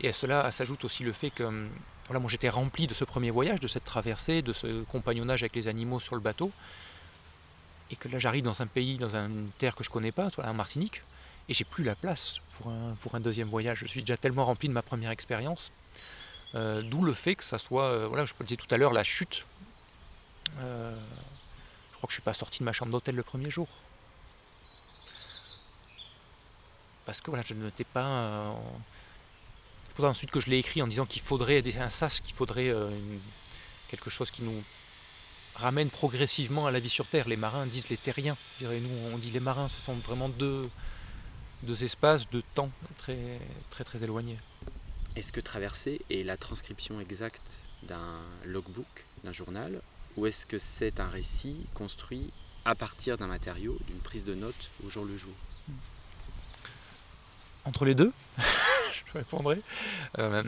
et 0.00 0.08
à 0.08 0.12
cela 0.12 0.50
s'ajoute 0.52 0.84
aussi 0.84 1.02
le 1.02 1.12
fait 1.12 1.30
que 1.30 1.68
voilà, 2.06 2.20
moi 2.20 2.30
j'étais 2.30 2.48
rempli 2.48 2.86
de 2.86 2.94
ce 2.94 3.04
premier 3.04 3.30
voyage, 3.30 3.60
de 3.60 3.68
cette 3.68 3.84
traversée, 3.84 4.42
de 4.42 4.52
ce 4.52 4.82
compagnonnage 4.84 5.42
avec 5.42 5.56
les 5.56 5.66
animaux 5.66 6.00
sur 6.00 6.14
le 6.14 6.20
bateau, 6.20 6.52
et 7.90 7.96
que 7.96 8.08
là 8.08 8.18
j'arrive 8.18 8.44
dans 8.44 8.62
un 8.62 8.66
pays, 8.66 8.96
dans 8.98 9.16
une 9.16 9.50
terre 9.58 9.74
que 9.74 9.84
je 9.84 9.90
connais 9.90 10.12
pas, 10.12 10.30
soit 10.30 10.46
en 10.46 10.54
Martinique, 10.54 11.02
et 11.48 11.54
j'ai 11.54 11.64
plus 11.64 11.84
la 11.84 11.94
place 11.94 12.40
pour 12.56 12.70
un, 12.70 12.96
pour 13.00 13.14
un 13.14 13.20
deuxième 13.20 13.48
voyage. 13.48 13.78
Je 13.80 13.86
suis 13.86 14.00
déjà 14.00 14.16
tellement 14.16 14.44
rempli 14.44 14.68
de 14.68 14.74
ma 14.74 14.82
première 14.82 15.10
expérience. 15.10 15.70
Euh, 16.54 16.82
d'où 16.82 17.02
le 17.02 17.12
fait 17.12 17.34
que 17.34 17.44
ça 17.44 17.58
soit, 17.58 17.84
euh, 17.84 18.06
voilà, 18.06 18.24
je 18.24 18.34
le 18.38 18.44
disais 18.44 18.56
tout 18.56 18.72
à 18.74 18.78
l'heure, 18.78 18.92
la 18.92 19.04
chute. 19.04 19.44
Euh, 20.60 20.96
je 21.92 21.96
crois 21.96 22.06
que 22.06 22.12
je 22.12 22.14
suis 22.14 22.22
pas 22.22 22.34
sorti 22.34 22.60
de 22.60 22.64
ma 22.64 22.72
chambre 22.72 22.92
d'hôtel 22.92 23.14
le 23.14 23.22
premier 23.22 23.50
jour. 23.50 23.68
Parce 27.04 27.20
que 27.20 27.30
voilà, 27.30 27.44
je 27.46 27.54
n'étais 27.54 27.84
pas. 27.84 28.54
C'est 29.86 29.94
pour 29.94 30.04
ça 30.04 30.10
ensuite 30.10 30.30
que 30.30 30.40
je 30.40 30.50
l'ai 30.50 30.58
écrit 30.58 30.82
en 30.82 30.86
disant 30.86 31.06
qu'il 31.06 31.22
faudrait 31.22 31.62
un 31.78 31.90
sas, 31.90 32.20
qu'il 32.20 32.34
faudrait 32.34 32.72
quelque 33.88 34.10
chose 34.10 34.30
qui 34.30 34.42
nous 34.42 34.62
ramène 35.54 35.88
progressivement 35.88 36.66
à 36.66 36.70
la 36.70 36.80
vie 36.80 36.90
sur 36.90 37.06
Terre. 37.06 37.26
Les 37.26 37.38
marins 37.38 37.66
disent 37.66 37.88
les 37.88 37.96
terriens, 37.96 38.36
nous 38.60 38.90
on 39.12 39.16
dit 39.16 39.30
les 39.30 39.40
marins, 39.40 39.68
ce 39.70 39.80
sont 39.80 39.94
vraiment 39.94 40.28
deux, 40.28 40.68
deux 41.62 41.84
espaces, 41.84 42.28
deux 42.30 42.42
temps 42.54 42.70
très 42.98 43.40
très 43.70 43.84
très 43.84 44.02
éloignés. 44.02 44.38
Est-ce 45.16 45.32
que 45.32 45.40
traverser 45.40 46.00
est 46.10 46.22
la 46.22 46.36
transcription 46.36 47.00
exacte 47.00 47.62
d'un 47.82 48.20
logbook, 48.44 49.04
d'un 49.24 49.32
journal, 49.32 49.80
ou 50.16 50.26
est-ce 50.26 50.46
que 50.46 50.58
c'est 50.58 51.00
un 51.00 51.08
récit 51.08 51.66
construit 51.74 52.32
à 52.64 52.74
partir 52.74 53.16
d'un 53.16 53.26
matériau, 53.26 53.78
d'une 53.86 53.98
prise 53.98 54.24
de 54.24 54.34
notes 54.34 54.70
au 54.84 54.90
jour 54.90 55.04
le 55.04 55.16
jour? 55.16 55.32
Entre 57.64 57.84
les 57.84 57.94
deux, 57.94 58.12
je 58.38 59.18
répondrai. 59.18 59.60
Euh, 60.18 60.42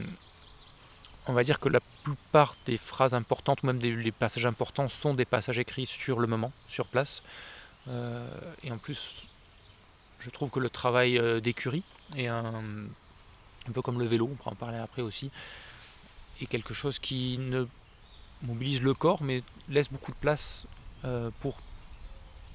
on 1.27 1.33
va 1.33 1.45
dire 1.45 1.61
que 1.61 1.69
la 1.69 1.81
plupart 2.03 2.57
des 2.67 2.79
phrases 2.79 3.15
importantes, 3.15 3.63
ou 3.63 3.67
même 3.67 3.79
des 3.79 3.95
les 3.95 4.13
passages 4.13 4.47
importants, 4.47 4.89
sont 4.89 5.15
des 5.15 5.25
passages 5.25 5.59
écrits 5.59 5.87
sur 5.87 6.19
le 6.19 6.27
moment, 6.27 6.53
sur 6.69 6.87
place. 6.87 7.23
Euh, 7.89 8.27
et 8.63 8.73
en 8.73 8.79
plus, 8.79 9.15
je 10.21 10.31
trouve 10.31 10.51
que 10.51 10.61
le 10.61 10.71
travail 10.71 11.19
euh, 11.19 11.41
d'écurie 11.41 11.83
est 12.17 12.27
un, 12.27 12.63
peu 13.73 13.83
comme 13.83 13.99
le 13.99 14.07
vélo, 14.07 14.29
on 14.31 14.35
pourra 14.35 14.53
en 14.53 14.57
parler 14.57 14.79
après 14.79 15.03
aussi, 15.03 15.31
est 16.41 16.47
quelque 16.47 16.75
chose 16.75 16.99
qui 16.99 17.39
ne 17.39 17.67
mobilise 18.43 18.83
le 18.83 18.95
corps, 18.95 19.23
mais 19.23 19.43
laisse 19.69 19.91
beaucoup 19.91 20.13
de 20.13 20.17
place 20.17 20.67
euh, 21.05 21.31
pour 21.41 21.59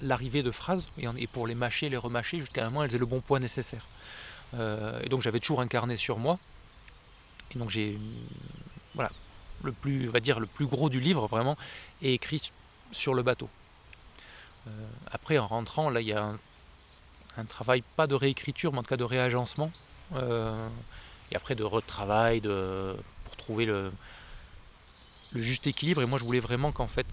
l'arrivée 0.01 0.43
de 0.43 0.51
phrases 0.51 0.87
et, 0.97 1.27
pour 1.27 1.47
les 1.47 1.55
mâcher, 1.55 1.89
les 1.89 1.97
remâcher 1.97 2.39
jusqu'à 2.39 2.65
un 2.65 2.69
moment 2.69 2.83
elles 2.83 2.95
aient 2.95 2.99
le 2.99 3.05
bon 3.05 3.21
poids 3.21 3.39
nécessaire. 3.39 3.85
et 4.53 5.09
donc 5.09 5.21
j'avais 5.21 5.39
toujours 5.39 5.61
incarné 5.61 5.97
sur 5.97 6.17
moi. 6.17 6.37
Et 7.51 7.59
donc 7.59 7.69
j'ai 7.69 7.97
voilà, 8.95 9.11
le 9.63 9.71
plus, 9.71 10.07
va 10.07 10.19
dire, 10.19 10.39
le 10.39 10.47
plus 10.47 10.65
gros 10.65 10.89
du 10.89 10.99
livre 10.99 11.27
vraiment 11.27 11.57
est 12.01 12.13
écrit 12.13 12.51
sur 12.91 13.13
le 13.13 13.23
bateau. 13.23 13.49
Euh, 14.67 14.71
après, 15.11 15.37
en 15.37 15.47
rentrant, 15.47 15.89
là, 15.89 16.01
il 16.01 16.07
y 16.07 16.13
a 16.13 16.23
un, 16.23 16.39
travail, 17.43 17.83
pas 17.97 18.07
de 18.07 18.15
réécriture, 18.15 18.71
mais 18.71 18.79
en 18.79 18.83
tout 18.83 18.89
cas 18.89 18.97
de 18.97 19.03
réagencement. 19.03 19.69
Euh, 20.13 20.69
et 21.31 21.35
après 21.35 21.55
de 21.55 21.63
retravail, 21.63 22.39
de, 22.39 22.95
pour 23.25 23.35
trouver 23.35 23.65
le, 23.65 23.91
juste 25.33 25.67
équilibre. 25.67 26.01
Et 26.01 26.05
moi, 26.05 26.19
je 26.19 26.23
voulais 26.23 26.39
vraiment 26.39 26.71
qu'en 26.71 26.87
fait, 26.87 27.07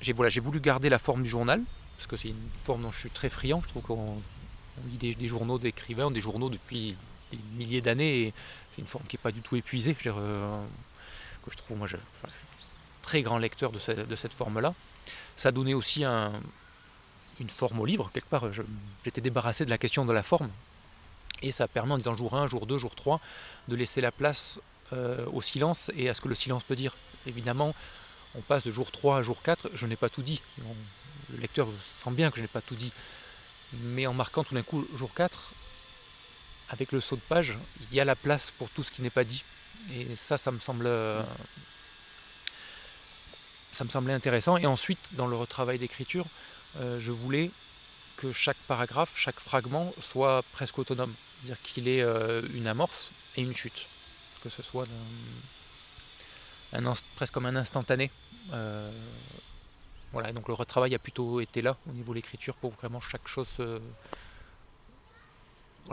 j'ai 0.00 0.12
voilà, 0.12 0.30
voulu 0.40 0.60
garder 0.60 0.88
la 0.88 0.98
forme 0.98 1.22
du 1.22 1.28
journal, 1.28 1.62
parce 1.96 2.06
que 2.06 2.16
c'est 2.16 2.28
une 2.28 2.50
forme 2.64 2.82
dont 2.82 2.90
je 2.90 2.98
suis 2.98 3.10
très 3.10 3.28
friand. 3.28 3.62
Je 3.64 3.68
trouve 3.68 3.82
qu'on 3.82 4.20
lit 4.90 5.14
des, 5.14 5.28
journaux 5.28 5.58
d'écrivains, 5.58 6.10
des 6.10 6.20
journaux 6.20 6.48
depuis 6.48 6.96
des 7.30 7.38
milliers 7.56 7.82
d'années, 7.82 8.22
et 8.22 8.34
c'est 8.74 8.80
une 8.80 8.88
forme 8.88 9.04
qui 9.06 9.16
n'est 9.16 9.22
pas 9.22 9.32
du 9.32 9.40
tout 9.40 9.56
épuisée. 9.56 9.96
Je 10.00 10.10
euh, 10.10 10.62
que 11.44 11.50
je 11.50 11.56
trouve, 11.56 11.76
moi, 11.76 11.86
je, 11.86 11.96
très 13.02 13.22
grand 13.22 13.38
lecteur 13.38 13.72
de, 13.72 13.78
cette 14.16 14.32
forme-là. 14.32 14.74
Ça 15.36 15.52
donnait 15.52 15.74
aussi 15.74 16.04
une 17.40 17.48
forme 17.48 17.80
au 17.80 17.86
livre. 17.86 18.10
Quelque 18.12 18.28
part, 18.28 18.44
j'étais 19.04 19.20
débarrassé 19.20 19.64
de 19.64 19.70
la 19.70 19.78
question 19.78 20.04
de 20.04 20.12
la 20.12 20.22
forme. 20.22 20.50
Et 21.42 21.50
ça 21.50 21.66
permet, 21.66 21.94
en 21.94 21.98
disant 21.98 22.14
jour 22.14 22.36
1, 22.36 22.46
jour 22.48 22.66
2, 22.66 22.78
jour 22.78 22.94
3, 22.94 23.20
de 23.68 23.76
laisser 23.76 24.00
la 24.00 24.12
place 24.12 24.60
euh, 24.92 25.24
au 25.32 25.40
silence 25.40 25.90
et 25.96 26.08
à 26.08 26.14
ce 26.14 26.20
que 26.20 26.28
le 26.28 26.34
silence 26.34 26.62
peut 26.62 26.76
dire. 26.76 26.96
Évidemment, 27.26 27.74
on 28.34 28.42
passe 28.42 28.64
de 28.64 28.70
jour 28.70 28.90
3 28.92 29.18
à 29.18 29.22
jour 29.22 29.42
4, 29.42 29.70
je 29.74 29.86
n'ai 29.86 29.96
pas 29.96 30.10
tout 30.10 30.22
dit. 30.22 30.42
le 31.30 31.38
lecteur 31.38 31.66
sent 32.04 32.10
bien 32.10 32.30
que 32.30 32.36
je 32.36 32.42
n'ai 32.42 32.48
pas 32.48 32.60
tout 32.60 32.74
dit. 32.74 32.92
Mais 33.72 34.06
en 34.06 34.12
marquant 34.12 34.44
tout 34.44 34.54
d'un 34.54 34.62
coup 34.62 34.86
jour 34.96 35.12
4, 35.14 35.52
avec 36.68 36.92
le 36.92 37.00
saut 37.00 37.16
de 37.16 37.22
page, 37.22 37.54
il 37.90 37.96
y 37.96 38.00
a 38.00 38.04
la 38.04 38.16
place 38.16 38.50
pour 38.58 38.68
tout 38.70 38.82
ce 38.82 38.90
qui 38.90 39.00
n'est 39.00 39.10
pas 39.10 39.24
dit. 39.24 39.44
Et 39.92 40.14
ça, 40.16 40.36
ça 40.36 40.50
me 40.50 40.58
semble. 40.58 40.88
Ça 43.72 43.84
me 43.84 43.88
semblait 43.88 44.12
intéressant. 44.12 44.56
Et 44.58 44.66
ensuite, 44.66 44.98
dans 45.12 45.26
le 45.26 45.36
retravail 45.36 45.78
d'écriture, 45.78 46.26
euh, 46.26 46.49
je 46.78 47.12
voulais 47.12 47.50
que 48.16 48.32
chaque 48.32 48.56
paragraphe, 48.68 49.12
chaque 49.16 49.40
fragment 49.40 49.92
soit 50.00 50.42
presque 50.52 50.78
autonome. 50.78 51.14
C'est-à-dire 51.40 51.62
qu'il 51.62 51.88
ait 51.88 52.02
euh, 52.02 52.42
une 52.54 52.66
amorce 52.66 53.10
et 53.36 53.42
une 53.42 53.54
chute. 53.54 53.86
Que 54.42 54.50
ce 54.50 54.62
soit 54.62 54.86
presque 57.16 57.32
comme 57.32 57.46
un 57.46 57.56
instantané. 57.56 58.10
Euh, 58.52 58.90
voilà, 60.12 60.32
donc 60.32 60.48
le 60.48 60.54
retravail 60.54 60.94
a 60.94 60.98
plutôt 60.98 61.40
été 61.40 61.62
là 61.62 61.76
au 61.88 61.92
niveau 61.92 62.12
de 62.12 62.16
l'écriture 62.16 62.54
pour 62.54 62.72
vraiment 62.72 63.00
chaque 63.00 63.28
chose 63.28 63.48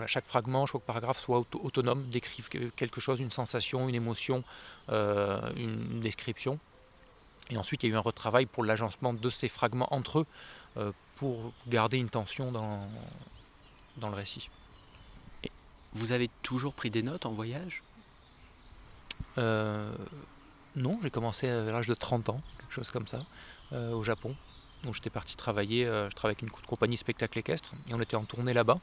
chaque 0.05 0.25
fragment, 0.25 0.67
chaque 0.67 0.83
paragraphe 0.83 1.19
soit 1.19 1.43
autonome, 1.55 2.03
décrive 2.09 2.49
quelque 2.49 3.01
chose, 3.01 3.19
une 3.19 3.31
sensation, 3.31 3.89
une 3.89 3.95
émotion, 3.95 4.43
euh, 4.89 5.41
une 5.55 6.01
description. 6.01 6.59
Et 7.49 7.57
ensuite, 7.57 7.83
il 7.83 7.89
y 7.89 7.91
a 7.91 7.95
eu 7.95 7.97
un 7.97 8.01
retravail 8.01 8.45
pour 8.45 8.63
l'agencement 8.63 9.13
de 9.13 9.29
ces 9.29 9.47
fragments 9.47 9.91
entre 9.91 10.19
eux 10.19 10.25
euh, 10.25 10.66
pour 11.17 11.51
garder 11.67 11.97
une 11.97 12.09
tension 12.09 12.51
dans, 12.51 12.79
dans 13.97 14.09
le 14.09 14.15
récit. 14.15 14.49
Et 15.43 15.51
vous 15.93 16.11
avez 16.11 16.29
toujours 16.43 16.73
pris 16.73 16.89
des 16.89 17.03
notes 17.03 17.25
en 17.25 17.31
voyage? 17.31 17.81
Euh, 19.37 19.91
Non, 20.75 20.99
j'ai 21.01 21.09
commencé 21.09 21.49
à 21.49 21.61
l'âge 21.61 21.87
de 21.87 21.95
30 21.95 22.29
ans, 22.29 22.41
quelque 22.59 22.73
chose 22.73 22.91
comme 22.91 23.07
ça, 23.07 23.25
au 23.71 24.03
Japon. 24.03 24.35
Donc 24.83 24.93
j'étais 24.93 25.09
parti 25.09 25.35
travailler, 25.35 25.85
je 25.85 26.15
travaillais 26.15 26.37
avec 26.37 26.41
une 26.43 26.51
compagnie 26.51 26.97
spectacle 26.97 27.39
équestre, 27.39 27.73
et 27.89 27.93
on 27.95 28.01
était 28.01 28.15
en 28.15 28.25
tournée 28.25 28.53
là-bas. 28.53 28.79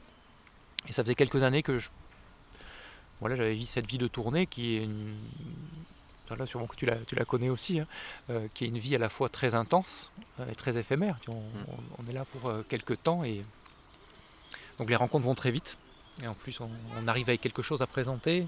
Et 0.89 0.93
ça 0.93 1.03
faisait 1.03 1.15
quelques 1.15 1.43
années 1.43 1.63
que 1.63 1.79
je, 1.79 1.91
voilà, 3.21 3.37
j'avais 3.37 3.55
vu 3.55 3.63
cette 3.63 3.87
vie 3.87 3.99
de 3.99 4.09
tournée 4.09 4.47
qui 4.47 4.77
est 4.77 4.85
une. 4.85 5.17
Là, 6.31 6.47
sûrement 6.47 6.67
que 6.67 6.77
tu 6.77 6.87
la, 6.87 6.97
tu 6.97 7.15
la 7.15 7.25
connais 7.25 7.51
aussi, 7.51 7.81
hein, 7.81 7.87
euh, 8.31 8.49
qui 8.55 8.65
est 8.65 8.69
une 8.69 8.79
vie 8.79 8.95
à 8.95 8.99
la 8.99 9.09
fois 9.09 9.29
très 9.29 9.55
intense 9.55 10.11
euh, 10.41 10.51
et 10.51 10.55
très 10.55 10.77
éphémère. 10.79 11.17
Mm. 11.29 11.33
On, 11.99 12.11
est 12.11 12.13
là 12.13 12.25
pour 12.25 12.49
euh, 12.49 12.65
quelques 12.69 13.03
temps 13.03 13.25
et 13.25 13.45
donc 14.79 14.89
les 14.89 14.97
rencontres 14.97 15.25
vont 15.25 15.35
très 15.35 15.51
vite. 15.51 15.77
Et 16.23 16.27
en 16.27 16.35
plus, 16.35 16.61
on, 16.61 17.07
arrive 17.07 17.29
avec 17.29 17.41
quelque 17.41 17.63
chose 17.63 17.83
à 17.83 17.87
présenter. 17.87 18.47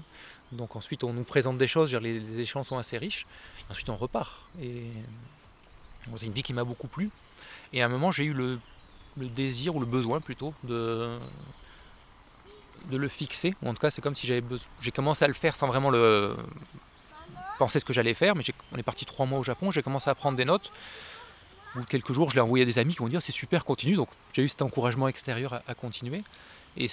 Donc 0.51 0.75
ensuite, 0.75 1.03
on 1.03 1.13
nous 1.13 1.23
présente 1.23 1.57
des 1.57 1.67
choses. 1.67 1.93
Les, 1.93 2.19
les 2.19 2.39
échanges 2.39 2.67
sont 2.67 2.77
assez 2.77 2.97
riches. 2.97 3.25
ensuite, 3.69 3.89
on 3.89 3.97
repart. 3.97 4.41
Et 4.61 4.87
c'est 6.17 6.25
une 6.25 6.31
vie 6.33 6.43
qui 6.43 6.53
m'a 6.53 6.63
beaucoup 6.63 6.87
plu. 6.87 7.09
Et 7.73 7.81
à 7.81 7.85
un 7.85 7.89
moment, 7.89 8.11
j'ai 8.11 8.23
eu 8.23 8.33
le, 8.33 8.59
le 9.17 9.27
désir 9.27 9.75
ou 9.75 9.79
le 9.79 9.85
besoin 9.85 10.19
plutôt 10.19 10.53
de 10.63 11.17
de 12.89 12.95
le 12.95 13.07
fixer. 13.09 13.53
en 13.65 13.73
tout 13.73 13.81
cas, 13.81 13.89
c'est 13.89 14.01
comme 14.01 14.15
si 14.15 14.25
j'avais 14.27 14.43
j'ai 14.81 14.91
commencé 14.91 15.25
à 15.25 15.27
le 15.27 15.33
faire 15.33 15.55
sans 15.55 15.67
vraiment 15.67 15.89
le 15.89 16.35
penser 17.57 17.79
ce 17.79 17.85
que 17.85 17.93
j'allais 17.93 18.13
faire. 18.13 18.35
Mais 18.35 18.43
on 18.71 18.77
est 18.77 18.83
parti 18.83 19.05
trois 19.05 19.25
mois 19.25 19.39
au 19.39 19.43
Japon, 19.43 19.71
j'ai 19.71 19.83
commencé 19.83 20.09
à 20.09 20.15
prendre 20.15 20.37
des 20.37 20.45
notes. 20.45 20.71
Ou 21.75 21.83
quelques 21.83 22.13
jours, 22.13 22.29
je 22.29 22.35
l'ai 22.35 22.41
envoyé 22.41 22.63
à 22.63 22.65
des 22.65 22.79
amis 22.79 22.93
qui 22.93 22.99
vont 22.99 23.07
dire 23.07 23.21
c'est 23.21 23.31
super, 23.31 23.65
continue. 23.65 23.95
Donc 23.95 24.09
j'ai 24.33 24.43
eu 24.43 24.49
cet 24.49 24.61
encouragement 24.61 25.07
extérieur 25.07 25.61
à, 25.67 25.75
continuer. 25.75 26.23
Et 26.77 26.87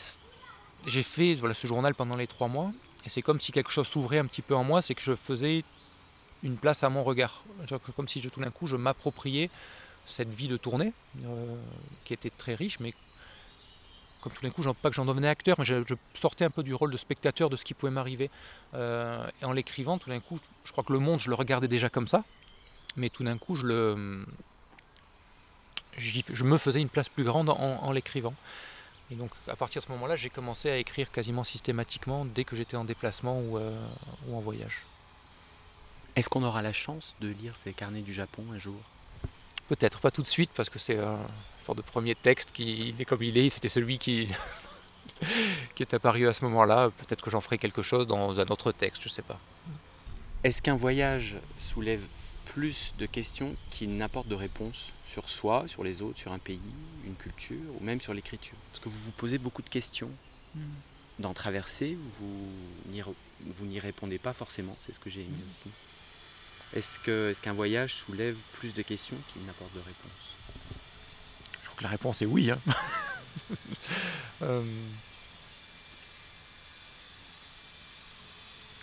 j'ai 0.86 1.02
fait 1.02 1.34
voilà, 1.34 1.54
ce 1.54 1.66
journal 1.66 1.94
pendant 1.94 2.16
les 2.16 2.26
trois 2.26 2.48
mois. 2.48 2.70
Et 3.06 3.08
c'est 3.08 3.22
comme 3.22 3.40
si 3.40 3.52
quelque 3.52 3.70
chose 3.70 3.86
s'ouvrait 3.86 4.18
un 4.18 4.26
petit 4.26 4.42
peu 4.42 4.54
en 4.54 4.64
moi, 4.64 4.82
c'est 4.82 4.94
que 4.94 5.02
je 5.02 5.14
faisais 5.14 5.64
une 6.42 6.56
place 6.56 6.82
à 6.82 6.88
mon 6.88 7.04
regard. 7.04 7.42
Comme 7.96 8.08
si 8.08 8.20
je, 8.20 8.28
tout 8.28 8.40
d'un 8.40 8.50
coup 8.50 8.66
je 8.66 8.76
m'appropriais 8.76 9.50
cette 10.06 10.28
vie 10.28 10.48
de 10.48 10.56
tournée, 10.56 10.92
euh, 11.24 11.56
qui 12.04 12.12
était 12.12 12.30
très 12.30 12.54
riche, 12.54 12.78
mais 12.80 12.92
comme 14.24 14.32
tout 14.32 14.40
d'un 14.40 14.50
coup, 14.50 14.62
pas 14.72 14.88
que 14.88 14.96
j'en 14.96 15.04
devenais 15.04 15.28
acteur, 15.28 15.56
mais 15.58 15.66
je, 15.66 15.84
sortais 16.14 16.46
un 16.46 16.50
peu 16.50 16.62
du 16.62 16.72
rôle 16.72 16.90
de 16.90 16.96
spectateur 16.96 17.50
de 17.50 17.56
ce 17.56 17.64
qui 17.64 17.74
pouvait 17.74 17.92
m'arriver. 17.92 18.30
Euh, 18.72 19.28
et 19.42 19.44
en 19.44 19.52
l'écrivant, 19.52 19.98
tout 19.98 20.08
d'un 20.08 20.20
coup, 20.20 20.40
je 20.64 20.72
crois 20.72 20.82
que 20.82 20.94
le 20.94 20.98
monde, 20.98 21.20
je 21.20 21.28
le 21.28 21.34
regardais 21.34 21.68
déjà 21.68 21.90
comme 21.90 22.08
ça, 22.08 22.24
mais 22.96 23.10
tout 23.10 23.22
d'un 23.22 23.36
coup, 23.36 23.54
je, 23.54 23.66
me 26.42 26.56
faisais 26.56 26.80
une 26.80 26.88
place 26.88 27.10
plus 27.10 27.24
grande 27.24 27.50
en, 27.50 27.92
l'écrivant. 27.92 28.34
Et 29.10 29.14
donc, 29.14 29.30
à 29.46 29.56
partir 29.56 29.82
de 29.82 29.86
ce 29.86 29.92
moment-là, 29.92 30.16
j'ai 30.16 30.30
commencé 30.30 30.70
à 30.70 30.78
écrire 30.78 31.12
quasiment 31.12 31.44
systématiquement 31.44 32.24
dès 32.24 32.44
que 32.44 32.56
j'étais 32.56 32.78
en 32.78 32.84
déplacement 32.84 33.38
ou, 33.42 33.58
euh, 33.58 33.78
ou 34.26 34.38
en 34.38 34.40
voyage. 34.40 34.80
Est-ce 36.16 36.30
qu'on 36.30 36.44
aura 36.44 36.62
la 36.62 36.72
chance 36.72 37.14
de 37.20 37.28
lire 37.28 37.56
ces 37.56 37.74
carnets 37.74 38.00
du 38.00 38.14
Japon 38.14 38.42
un 38.54 38.58
jour? 38.58 38.80
Peut-être 39.68 40.00
pas 40.00 40.10
tout 40.10 40.22
de 40.22 40.28
suite 40.28 40.50
parce 40.54 40.68
que 40.68 40.78
c'est 40.78 40.98
un 40.98 41.20
sorte 41.60 41.78
de 41.78 41.82
premier 41.82 42.14
texte 42.14 42.50
qui 42.52 42.94
est 42.98 43.04
comme 43.04 43.22
il 43.22 43.38
est. 43.38 43.48
C'était 43.48 43.68
celui 43.68 43.98
qui, 43.98 44.28
qui 45.74 45.82
est 45.82 45.94
apparu 45.94 46.28
à 46.28 46.34
ce 46.34 46.44
moment-là. 46.44 46.90
Peut-être 46.90 47.22
que 47.22 47.30
j'en 47.30 47.40
ferai 47.40 47.58
quelque 47.58 47.82
chose 47.82 48.06
dans 48.06 48.38
un 48.38 48.46
autre 48.46 48.72
texte, 48.72 49.02
je 49.02 49.08
sais 49.08 49.22
pas. 49.22 49.38
Est-ce 50.42 50.60
qu'un 50.60 50.76
voyage 50.76 51.36
soulève 51.58 52.02
plus 52.44 52.94
de 52.98 53.06
questions 53.06 53.56
qu'il 53.70 53.96
n'apporte 53.96 54.28
de 54.28 54.34
réponses 54.34 54.92
sur 55.10 55.28
soi, 55.28 55.64
sur 55.66 55.82
les 55.82 56.02
autres, 56.02 56.18
sur 56.18 56.32
un 56.32 56.38
pays, 56.38 56.60
une 57.06 57.14
culture 57.14 57.56
ou 57.80 57.82
même 57.82 58.00
sur 58.00 58.12
l'écriture? 58.12 58.56
Parce 58.70 58.80
que 58.80 58.88
vous 58.90 58.98
vous 58.98 59.12
posez 59.12 59.38
beaucoup 59.38 59.62
de 59.62 59.70
questions. 59.70 60.10
Hmm. 60.54 60.60
Dans 61.20 61.32
Traverser, 61.32 61.96
vous 62.18 63.66
n'y 63.66 63.78
répondez 63.78 64.18
pas 64.18 64.32
forcément, 64.32 64.76
c'est 64.80 64.92
ce 64.92 64.98
que 64.98 65.08
j'ai 65.08 65.20
aimé 65.20 65.30
hmm. 65.30 65.50
aussi. 65.50 65.70
Est-ce 66.74 67.40
qu'un 67.40 67.52
voyage 67.52 67.94
soulève 67.94 68.36
plus 68.52 68.74
de 68.74 68.82
questions 68.82 69.16
qu'il 69.32 69.44
n'apporte 69.44 69.72
de 69.74 69.80
réponses? 69.80 70.34
La 71.80 71.88
réponse 71.88 72.22
est 72.22 72.26
oui. 72.26 72.50
Hein. 72.50 72.58
Euh, 74.42 74.62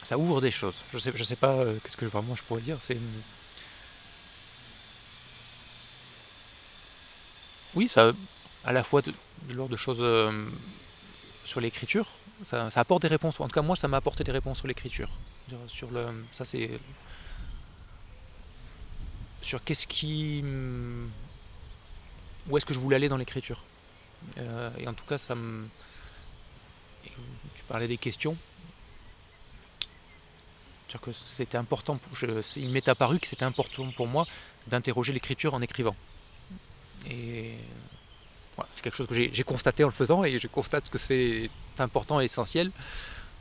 ça 0.02 0.18
ouvre 0.18 0.42
des 0.42 0.50
choses. 0.50 0.76
Je 0.94 0.98
sais, 0.98 1.12
je 1.14 1.24
sais 1.24 1.36
pas 1.36 1.52
euh, 1.52 1.78
qu'est-ce 1.84 1.98
que 1.98 2.06
vraiment 2.06 2.36
je 2.36 2.44
pourrais 2.44 2.62
dire. 2.62 2.78
C'est 2.80 2.98
oui, 7.76 7.88
ça 7.88 8.14
à 8.64 8.72
la 8.72 8.84
fois 8.84 9.02
de, 9.02 9.14
de 9.50 9.78
choses 9.78 10.00
euh, 10.00 10.50
sur 11.44 11.62
l'écriture. 11.62 12.08
Ça, 12.46 12.70
apporte 12.76 13.04
des 13.04 13.08
réponses. 13.08 13.40
En 13.40 13.48
tout 13.48 13.54
cas, 13.54 13.62
moi, 13.62 13.76
ça 13.76 13.88
m'a 13.88 13.98
apporté 13.98 14.24
des 14.24 14.32
réponses 14.32 14.60
sur 14.60 14.68
l'écriture. 14.68 15.10
Sur 15.68 15.92
le, 15.92 16.26
ça 16.32 16.46
c'est 16.46 16.72
sur 19.42 19.64
qu'est-ce 19.64 19.88
qui 19.88 20.44
où 22.50 22.58
est-ce 22.58 22.66
que 22.66 22.74
je 22.74 22.80
voulais 22.80 22.96
aller 22.96 23.10
dans 23.10 23.18
l'écriture. 23.18 23.64
Euh, 24.38 24.70
et 24.78 24.88
en 24.88 24.94
tout 24.94 25.06
cas, 25.06 25.18
ça 25.18 25.36
me. 25.36 25.68
Tu 27.04 27.64
parlais 27.68 27.88
des 27.88 27.98
questions. 27.98 28.38
que 31.02 31.12
c'était 31.38 31.58
important. 31.58 32.00
il 32.56 32.70
m'est 32.70 32.88
apparu 32.90 33.20
que 33.20 33.28
c'était 33.28 33.46
important 33.46 33.90
pour 33.92 34.08
moi 34.08 34.28
d'interroger 34.68 35.14
l'écriture 35.14 35.54
en 35.54 35.62
écrivant. 35.62 35.96
Et 37.10 37.56
c'est 38.76 38.84
quelque 38.84 38.96
chose 38.96 39.08
que 39.08 39.16
j'ai 39.16 39.44
constaté 39.44 39.84
en 39.84 39.88
le 39.88 39.94
faisant 39.94 40.24
et 40.24 40.38
je 40.38 40.48
constate 40.48 40.90
que 40.90 41.00
c'est 41.00 41.50
important 41.80 42.22
et 42.22 42.26
essentiel 42.26 42.72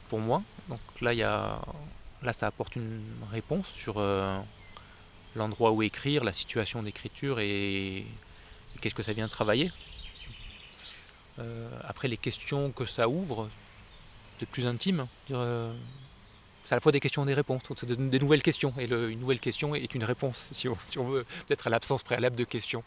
pour 0.09 0.21
moi. 0.21 0.43
Donc 0.69 0.81
là, 1.03 1.13
il 1.13 1.19
y 1.19 1.23
a, 1.23 1.61
là 2.23 2.33
ça 2.33 2.47
apporte 2.47 2.77
une 2.77 3.03
réponse 3.31 3.67
sur 3.75 3.99
euh, 3.99 4.39
l'endroit 5.37 5.73
où 5.73 5.83
écrire, 5.83 6.25
la 6.25 6.33
situation 6.33 6.83
d'écriture 6.83 7.41
et 7.41 8.05
qu'est-ce 8.81 8.95
que 8.95 9.03
ça 9.03 9.13
vient 9.13 9.29
travailler. 9.29 9.71
Euh, 11.39 11.69
après, 11.85 12.09
les 12.09 12.17
questions 12.17 12.73
que 12.73 12.85
ça 12.85 13.09
ouvre, 13.09 13.49
de 14.41 14.47
plus 14.47 14.67
intime, 14.67 15.07
euh, 15.31 15.73
c'est 16.65 16.73
à 16.73 16.77
la 16.77 16.81
fois 16.81 16.93
des 16.93 17.01
questions 17.01 17.25
et 17.25 17.27
des 17.27 17.35
réponses, 17.35 17.63
c'est 17.77 17.87
des 17.87 18.19
nouvelles 18.19 18.43
questions. 18.43 18.73
Et 18.79 18.85
une 18.85 19.21
nouvelle 19.21 19.41
question 19.41 19.75
est 19.75 19.95
une 19.95 20.05
réponse, 20.05 20.49
si 20.53 20.69
on, 20.69 21.05
veut, 21.05 21.25
peut-être 21.47 21.67
à 21.67 21.71
l'absence 21.71 22.03
préalable 22.03 22.37
de 22.37 22.45
questions. 22.45 22.85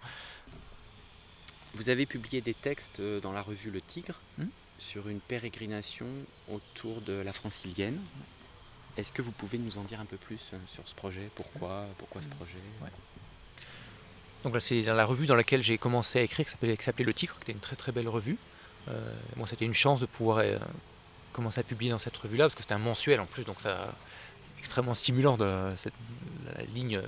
Vous 1.75 1.89
avez 1.89 2.05
publié 2.05 2.41
des 2.41 2.53
textes 2.53 3.00
euh, 3.00 3.19
dans 3.19 3.31
la 3.31 3.41
revue 3.41 3.71
Le 3.71 3.81
Tigre 3.81 4.19
hmm? 4.38 4.45
sur 4.77 5.07
une 5.09 5.19
pérégrination 5.19 6.05
autour 6.51 7.01
de 7.01 7.13
la 7.13 7.33
francilienne. 7.33 8.00
Est-ce 8.97 9.12
que 9.12 9.21
vous 9.21 9.31
pouvez 9.31 9.57
nous 9.57 9.77
en 9.77 9.83
dire 9.83 10.00
un 10.00 10.05
peu 10.05 10.17
plus 10.17 10.39
sur 10.67 10.88
ce 10.88 10.93
projet? 10.93 11.29
Pourquoi, 11.35 11.85
pourquoi 11.97 12.21
ce 12.21 12.27
projet? 12.27 12.57
Donc 14.43 14.55
c'est 14.62 14.81
dans 14.83 14.95
la 14.95 15.05
revue 15.05 15.25
dans 15.25 15.35
laquelle 15.35 15.63
j'ai 15.63 15.77
commencé 15.77 16.19
à 16.19 16.21
écrire, 16.21 16.45
qui 16.45 16.83
s'appelait 16.83 17.05
Le 17.05 17.13
Tigre, 17.13 17.35
qui 17.35 17.51
était 17.51 17.53
une 17.53 17.59
très 17.59 17.91
belle 17.91 18.09
revue. 18.09 18.38
Euh, 18.89 19.13
c'était 19.47 19.65
une 19.65 19.73
chance 19.73 20.00
de 20.00 20.05
pouvoir 20.05 20.39
euh, 20.39 20.57
commencer 21.31 21.62
à 21.62 21.63
publier 21.63 21.91
dans 21.91 22.00
cette 22.00 22.17
revue-là, 22.17 22.45
parce 22.45 22.55
que 22.55 22.62
c'était 22.62 22.73
un 22.73 22.79
mensuel 22.79 23.19
en 23.19 23.25
plus, 23.25 23.45
donc 23.45 23.62
ça 23.62 23.93
extrêmement 24.59 24.93
stimulant 24.93 25.35
de 25.35 25.73
cette, 25.75 25.93
la 26.55 26.63
ligne, 26.73 27.01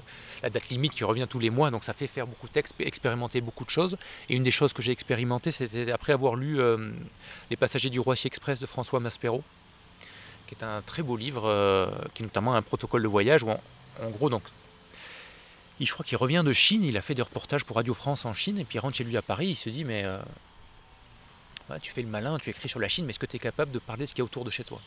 la 0.44 0.50
date 0.50 0.68
limite 0.70 0.92
qui 0.92 1.06
revient 1.06 1.26
tous 1.30 1.40
les 1.40 1.50
mois, 1.50 1.72
donc 1.72 1.86
ça 1.86 1.94
fait 1.94 2.08
faire 2.08 2.28
beaucoup 2.28 2.48
de 2.48 2.52
textes, 2.52 2.76
expérimenter 2.80 3.40
beaucoup 3.40 3.64
de 3.64 3.70
choses. 3.70 3.98
Et 4.30 4.36
une 4.36 4.44
des 4.44 4.52
choses 4.52 4.74
que 4.74 4.82
j'ai 4.82 4.92
expérimenté, 4.92 5.52
c'était 5.52 5.90
après 5.92 6.12
avoir 6.12 6.36
lu 6.36 6.60
euh, 6.60 6.92
Les 7.50 7.56
Passagers 7.56 7.90
du 7.90 8.00
Roissy 8.00 8.28
Express 8.28 8.60
de 8.60 8.66
François 8.66 9.00
Maspero, 9.00 9.42
qui 10.48 10.56
est 10.56 10.64
un 10.64 10.82
très 10.82 11.02
beau 11.02 11.18
livre, 11.18 11.44
qui 12.14 12.24
est 12.24 12.26
notamment 12.26 12.56
un 12.56 12.62
protocole 12.62 13.04
de 13.04 13.08
voyage 13.08 13.44
où 13.44 13.50
en 13.50 14.10
gros 14.10 14.30
donc 14.30 14.44
je 15.82 15.92
crois 15.92 16.06
qu'il 16.06 16.18
revient 16.18 16.44
de 16.46 16.54
Chine, 16.54 16.84
il 16.84 16.96
a 16.98 17.02
fait 17.02 17.16
des 17.16 17.22
reportages 17.22 17.66
pour 17.66 17.76
Radio 17.76 17.94
France 17.94 18.26
en 18.26 18.34
Chine, 18.34 18.58
et 18.58 18.64
puis 18.64 18.78
il 18.78 18.80
rentre 18.80 18.96
chez 18.96 19.04
lui 19.04 19.18
à 19.18 19.22
Paris, 19.22 19.48
il 19.48 19.56
se 19.56 19.70
dit 19.70 19.84
mais 19.84 20.04
euh, 20.06 20.20
tu 21.82 21.92
fais 21.92 22.02
le 22.02 22.08
malin, 22.08 22.38
tu 22.40 22.50
écris 22.50 22.70
sur 22.70 22.80
la 22.80 22.88
Chine, 22.88 23.06
mais 23.06 23.10
est-ce 23.10 23.20
que 23.20 23.26
tu 23.26 23.36
es 23.36 23.40
capable 23.40 23.72
de 23.72 23.80
parler 23.80 24.06
de 24.06 24.10
ce 24.10 24.16
qu'il 24.16 24.22
y 24.22 24.24
a 24.24 24.26
autour 24.26 24.46
de 24.46 24.52
chez 24.52 24.64
toi? 24.64 24.80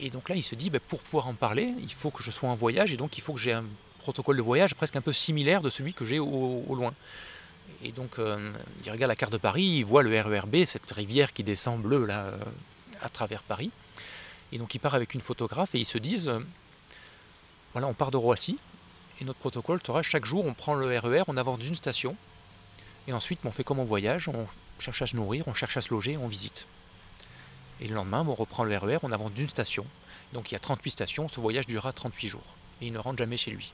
Et 0.00 0.10
donc 0.10 0.28
là 0.28 0.36
il 0.36 0.44
se 0.44 0.54
dit 0.54 0.70
bah, 0.70 0.78
pour 0.86 1.02
pouvoir 1.02 1.26
en 1.26 1.34
parler, 1.34 1.74
il 1.80 1.92
faut 1.92 2.10
que 2.10 2.22
je 2.22 2.30
sois 2.30 2.48
en 2.48 2.54
voyage, 2.54 2.92
et 2.92 2.96
donc 2.96 3.18
il 3.18 3.20
faut 3.20 3.32
que 3.32 3.40
j'ai 3.40 3.52
un 3.52 3.64
protocole 3.98 4.36
de 4.36 4.42
voyage 4.42 4.74
presque 4.74 4.94
un 4.94 5.00
peu 5.00 5.12
similaire 5.12 5.60
de 5.60 5.70
celui 5.70 5.92
que 5.92 6.06
j'ai 6.06 6.20
au, 6.20 6.74
loin. 6.74 6.94
Et 7.82 7.92
donc 7.92 8.18
euh, 8.18 8.50
il 8.84 8.90
regarde 8.90 9.08
la 9.08 9.16
carte 9.16 9.32
de 9.32 9.38
Paris, 9.38 9.62
il 9.62 9.84
voit 9.84 10.02
le 10.02 10.20
RERB, 10.20 10.64
cette 10.64 10.90
rivière 10.90 11.32
qui 11.32 11.44
descend 11.44 11.80
bleue 11.80 12.06
là 12.06 12.26
euh, 12.26 12.38
à 13.00 13.08
travers 13.08 13.42
Paris. 13.42 13.70
Et 14.52 14.58
donc 14.58 14.74
il 14.74 14.78
part 14.78 14.94
avec 14.94 15.14
une 15.14 15.20
photographe 15.20 15.74
et 15.74 15.78
ils 15.78 15.86
se 15.86 15.98
disent 15.98 16.32
voilà, 17.72 17.86
on 17.86 17.94
part 17.94 18.10
de 18.10 18.16
Roissy 18.16 18.58
et 19.20 19.24
notre 19.24 19.38
protocole 19.38 19.80
sera 19.84 20.02
chaque 20.02 20.24
jour 20.24 20.46
on 20.46 20.54
prend 20.54 20.74
le 20.74 20.86
RER, 20.98 21.20
e 21.20 21.24
on 21.28 21.36
avance 21.36 21.58
d'une 21.58 21.74
station 21.74 22.16
et 23.06 23.12
ensuite 23.12 23.40
on 23.44 23.50
fait 23.50 23.64
comme 23.64 23.78
on 23.78 23.84
voyage, 23.84 24.28
on 24.28 24.46
cherche 24.78 25.02
à 25.02 25.06
se 25.06 25.16
nourrir, 25.16 25.46
on 25.48 25.54
cherche 25.54 25.76
à 25.76 25.80
se 25.80 25.90
loger, 25.90 26.16
on 26.16 26.28
visite. 26.28 26.66
Et 27.80 27.88
le 27.88 27.94
lendemain, 27.94 28.24
on 28.26 28.34
reprend 28.34 28.64
le 28.64 28.76
RER, 28.76 28.96
e 28.96 28.98
on 29.02 29.12
avance 29.12 29.32
d'une 29.32 29.48
station. 29.48 29.86
Donc 30.32 30.50
il 30.50 30.54
y 30.54 30.56
a 30.56 30.60
38 30.60 30.90
stations, 30.90 31.28
ce 31.28 31.40
voyage 31.40 31.66
durera 31.66 31.92
38 31.92 32.28
jours. 32.28 32.42
Et 32.80 32.86
il 32.88 32.92
ne 32.92 32.98
rentre 32.98 33.18
jamais 33.18 33.36
chez 33.36 33.50
lui. 33.50 33.72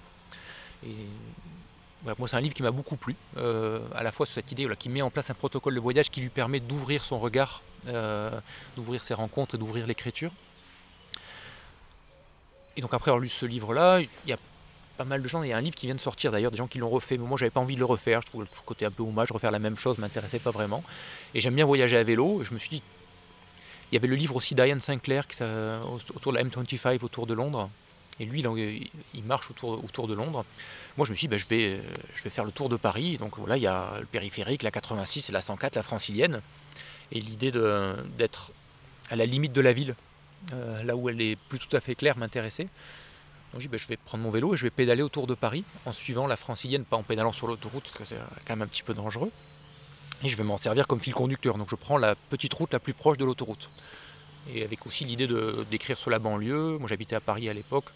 Moi, 2.18 2.28
c'est 2.28 2.36
un 2.36 2.40
livre 2.40 2.54
qui 2.54 2.62
m'a 2.62 2.70
beaucoup 2.70 2.96
plu, 2.96 3.16
euh, 3.38 3.80
à 3.94 4.02
la 4.02 4.12
fois 4.12 4.26
sur 4.26 4.34
cette 4.34 4.52
idée 4.52 4.68
qui 4.78 4.88
met 4.88 5.02
en 5.02 5.10
place 5.10 5.30
un 5.30 5.34
protocole 5.34 5.74
de 5.74 5.80
voyage 5.80 6.10
qui 6.10 6.20
lui 6.20 6.28
permet 6.28 6.60
d'ouvrir 6.60 7.02
son 7.02 7.18
regard, 7.18 7.62
euh, 7.88 8.30
d'ouvrir 8.76 9.02
ses 9.02 9.14
rencontres 9.14 9.54
et 9.54 9.58
d'ouvrir 9.58 9.86
l'écriture, 9.86 10.30
et 12.76 12.80
donc 12.80 12.92
après 12.92 13.10
avoir 13.10 13.20
lu 13.20 13.28
ce 13.28 13.46
livre-là, 13.46 14.00
il 14.00 14.08
y 14.26 14.32
a 14.32 14.38
pas 14.98 15.04
mal 15.04 15.22
de 15.22 15.28
gens, 15.28 15.42
il 15.42 15.48
y 15.48 15.52
a 15.52 15.56
un 15.56 15.60
livre 15.60 15.74
qui 15.74 15.86
vient 15.86 15.94
de 15.94 16.00
sortir 16.00 16.30
d'ailleurs, 16.30 16.50
des 16.50 16.56
gens 16.56 16.66
qui 16.66 16.78
l'ont 16.78 16.90
refait, 16.90 17.16
mais 17.16 17.26
moi 17.26 17.38
j'avais 17.38 17.50
pas 17.50 17.60
envie 17.60 17.74
de 17.74 17.80
le 17.80 17.86
refaire, 17.86 18.20
je 18.20 18.26
trouve 18.26 18.42
le 18.42 18.48
côté 18.66 18.84
un 18.84 18.90
peu 18.90 19.02
hommage, 19.02 19.30
refaire 19.32 19.50
la 19.50 19.58
même 19.58 19.78
chose, 19.78 19.98
m'intéressait 19.98 20.38
pas 20.38 20.50
vraiment. 20.50 20.84
Et 21.34 21.40
j'aime 21.40 21.54
bien 21.54 21.64
voyager 21.64 21.96
à 21.96 22.02
vélo, 22.02 22.42
et 22.42 22.44
je 22.44 22.52
me 22.52 22.58
suis 22.58 22.68
dit, 22.68 22.82
il 23.90 23.94
y 23.94 23.98
avait 23.98 24.08
le 24.08 24.16
livre 24.16 24.36
aussi 24.36 24.54
d'Ian 24.54 24.80
Sinclair 24.80 25.26
qui, 25.26 25.42
autour 25.42 26.32
de 26.32 26.38
la 26.38 26.44
M25 26.44 27.04
autour 27.04 27.26
de 27.26 27.34
Londres, 27.34 27.70
et 28.20 28.24
lui 28.24 28.44
il, 29.14 29.24
marche 29.24 29.50
autour, 29.50 30.08
de 30.08 30.14
Londres. 30.14 30.44
Moi 30.96 31.06
je 31.06 31.10
me 31.10 31.16
suis 31.16 31.26
dit, 31.26 31.30
ben, 31.30 31.38
je, 31.38 31.46
vais, 31.46 31.82
je 32.14 32.22
vais 32.22 32.30
faire 32.30 32.44
le 32.44 32.52
tour 32.52 32.68
de 32.68 32.76
Paris, 32.76 33.18
donc 33.18 33.38
voilà, 33.38 33.56
il 33.56 33.62
y 33.62 33.66
a 33.66 33.94
le 33.98 34.06
périphérique, 34.06 34.62
la 34.62 34.70
86 34.70 35.30
et 35.30 35.32
la 35.32 35.40
104, 35.40 35.76
la 35.76 35.82
francilienne, 35.82 36.40
et 37.12 37.20
l'idée 37.20 37.52
d'être 37.52 38.52
à 39.10 39.16
la 39.16 39.26
limite 39.26 39.52
de 39.52 39.60
la 39.60 39.72
ville, 39.72 39.94
euh, 40.52 40.82
là 40.82 40.96
où 40.96 41.08
elle 41.08 41.20
est 41.20 41.36
plus 41.36 41.58
tout 41.58 41.74
à 41.76 41.80
fait 41.80 41.94
claire, 41.94 42.16
m'intéressait. 42.16 42.68
Donc 43.52 43.60
je 43.60 43.66
dis, 43.66 43.68
ben, 43.68 43.78
je 43.78 43.86
vais 43.86 43.96
prendre 43.96 44.24
mon 44.24 44.30
vélo 44.30 44.54
et 44.54 44.56
je 44.56 44.64
vais 44.64 44.70
pédaler 44.70 45.02
autour 45.02 45.26
de 45.26 45.34
Paris 45.34 45.64
en 45.86 45.92
suivant 45.92 46.26
la 46.26 46.36
francilienne, 46.36 46.84
pas 46.84 46.96
en 46.96 47.02
pédalant 47.02 47.32
sur 47.32 47.46
l'autoroute 47.46 47.84
parce 47.84 47.96
que 47.96 48.04
c'est 48.04 48.18
quand 48.46 48.56
même 48.56 48.62
un 48.62 48.66
petit 48.66 48.82
peu 48.82 48.94
dangereux. 48.94 49.30
Et 50.22 50.28
je 50.28 50.36
vais 50.36 50.44
m'en 50.44 50.56
servir 50.56 50.86
comme 50.86 51.00
fil 51.00 51.14
conducteur. 51.14 51.56
Donc 51.56 51.68
je 51.70 51.76
prends 51.76 51.98
la 51.98 52.14
petite 52.14 52.52
route 52.54 52.72
la 52.72 52.78
plus 52.78 52.94
proche 52.94 53.18
de 53.18 53.24
l'autoroute. 53.24 53.68
Et 54.52 54.62
avec 54.62 54.86
aussi 54.86 55.04
l'idée 55.04 55.28
d'écrire 55.70 55.98
sur 55.98 56.10
la 56.10 56.18
banlieue. 56.18 56.78
Moi 56.78 56.88
j'habitais 56.88 57.16
à 57.16 57.20
Paris 57.20 57.48
à 57.48 57.54
l'époque, 57.54 57.86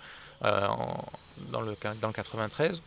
euh, 0.44 0.66
dans, 1.50 1.60
le, 1.60 1.76
dans 2.00 2.08
le 2.08 2.12
93. 2.12 2.82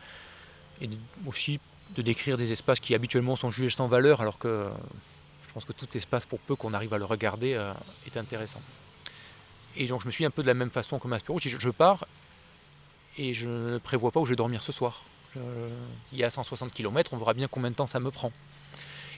Et 0.82 0.90
aussi 1.28 1.60
de 1.96 2.02
décrire 2.02 2.38
des 2.38 2.52
espaces 2.52 2.80
qui 2.80 2.96
habituellement 2.96 3.36
sont 3.36 3.52
jugés 3.52 3.70
sans 3.70 3.88
valeur, 3.88 4.22
alors 4.22 4.40
que 4.40 4.70
je 5.48 5.54
pense 5.54 5.66
que 5.66 5.74
tout 5.74 5.88
espace, 5.96 6.26
pour 6.26 6.40
peu 6.40 6.56
qu'on 6.56 6.74
arrive 6.74 6.94
à 6.94 6.98
le 6.98 7.06
regarder, 7.06 7.54
euh, 7.54 7.74
est 8.08 8.18
intéressant. 8.18 8.62
Et 9.76 9.86
donc 9.86 10.02
je 10.02 10.08
me 10.08 10.12
suis 10.12 10.26
un 10.26 10.32
peu 10.32 10.42
de 10.42 10.48
la 10.48 10.54
même 10.54 10.72
façon 10.72 10.98
que 11.00 11.08
Maspero, 11.08 11.40
je, 11.40 11.50
je 11.50 11.70
pars 11.70 12.06
et 13.18 13.34
je 13.34 13.48
ne 13.48 13.78
prévois 13.78 14.12
pas 14.12 14.20
où 14.20 14.26
je 14.26 14.32
vais 14.32 14.38
dormir 14.38 14.64
ce 14.64 14.72
soir. 14.72 15.04
il 15.36 16.18
y 16.18 16.24
a 16.24 16.30
160 16.30 16.74
km, 16.74 17.14
on 17.14 17.18
verra 17.18 17.34
bien 17.34 17.48
combien 17.48 17.70
de 17.70 17.76
temps 17.76 17.88
ça 17.88 18.00
me 18.00 18.10
prend. 18.10 18.32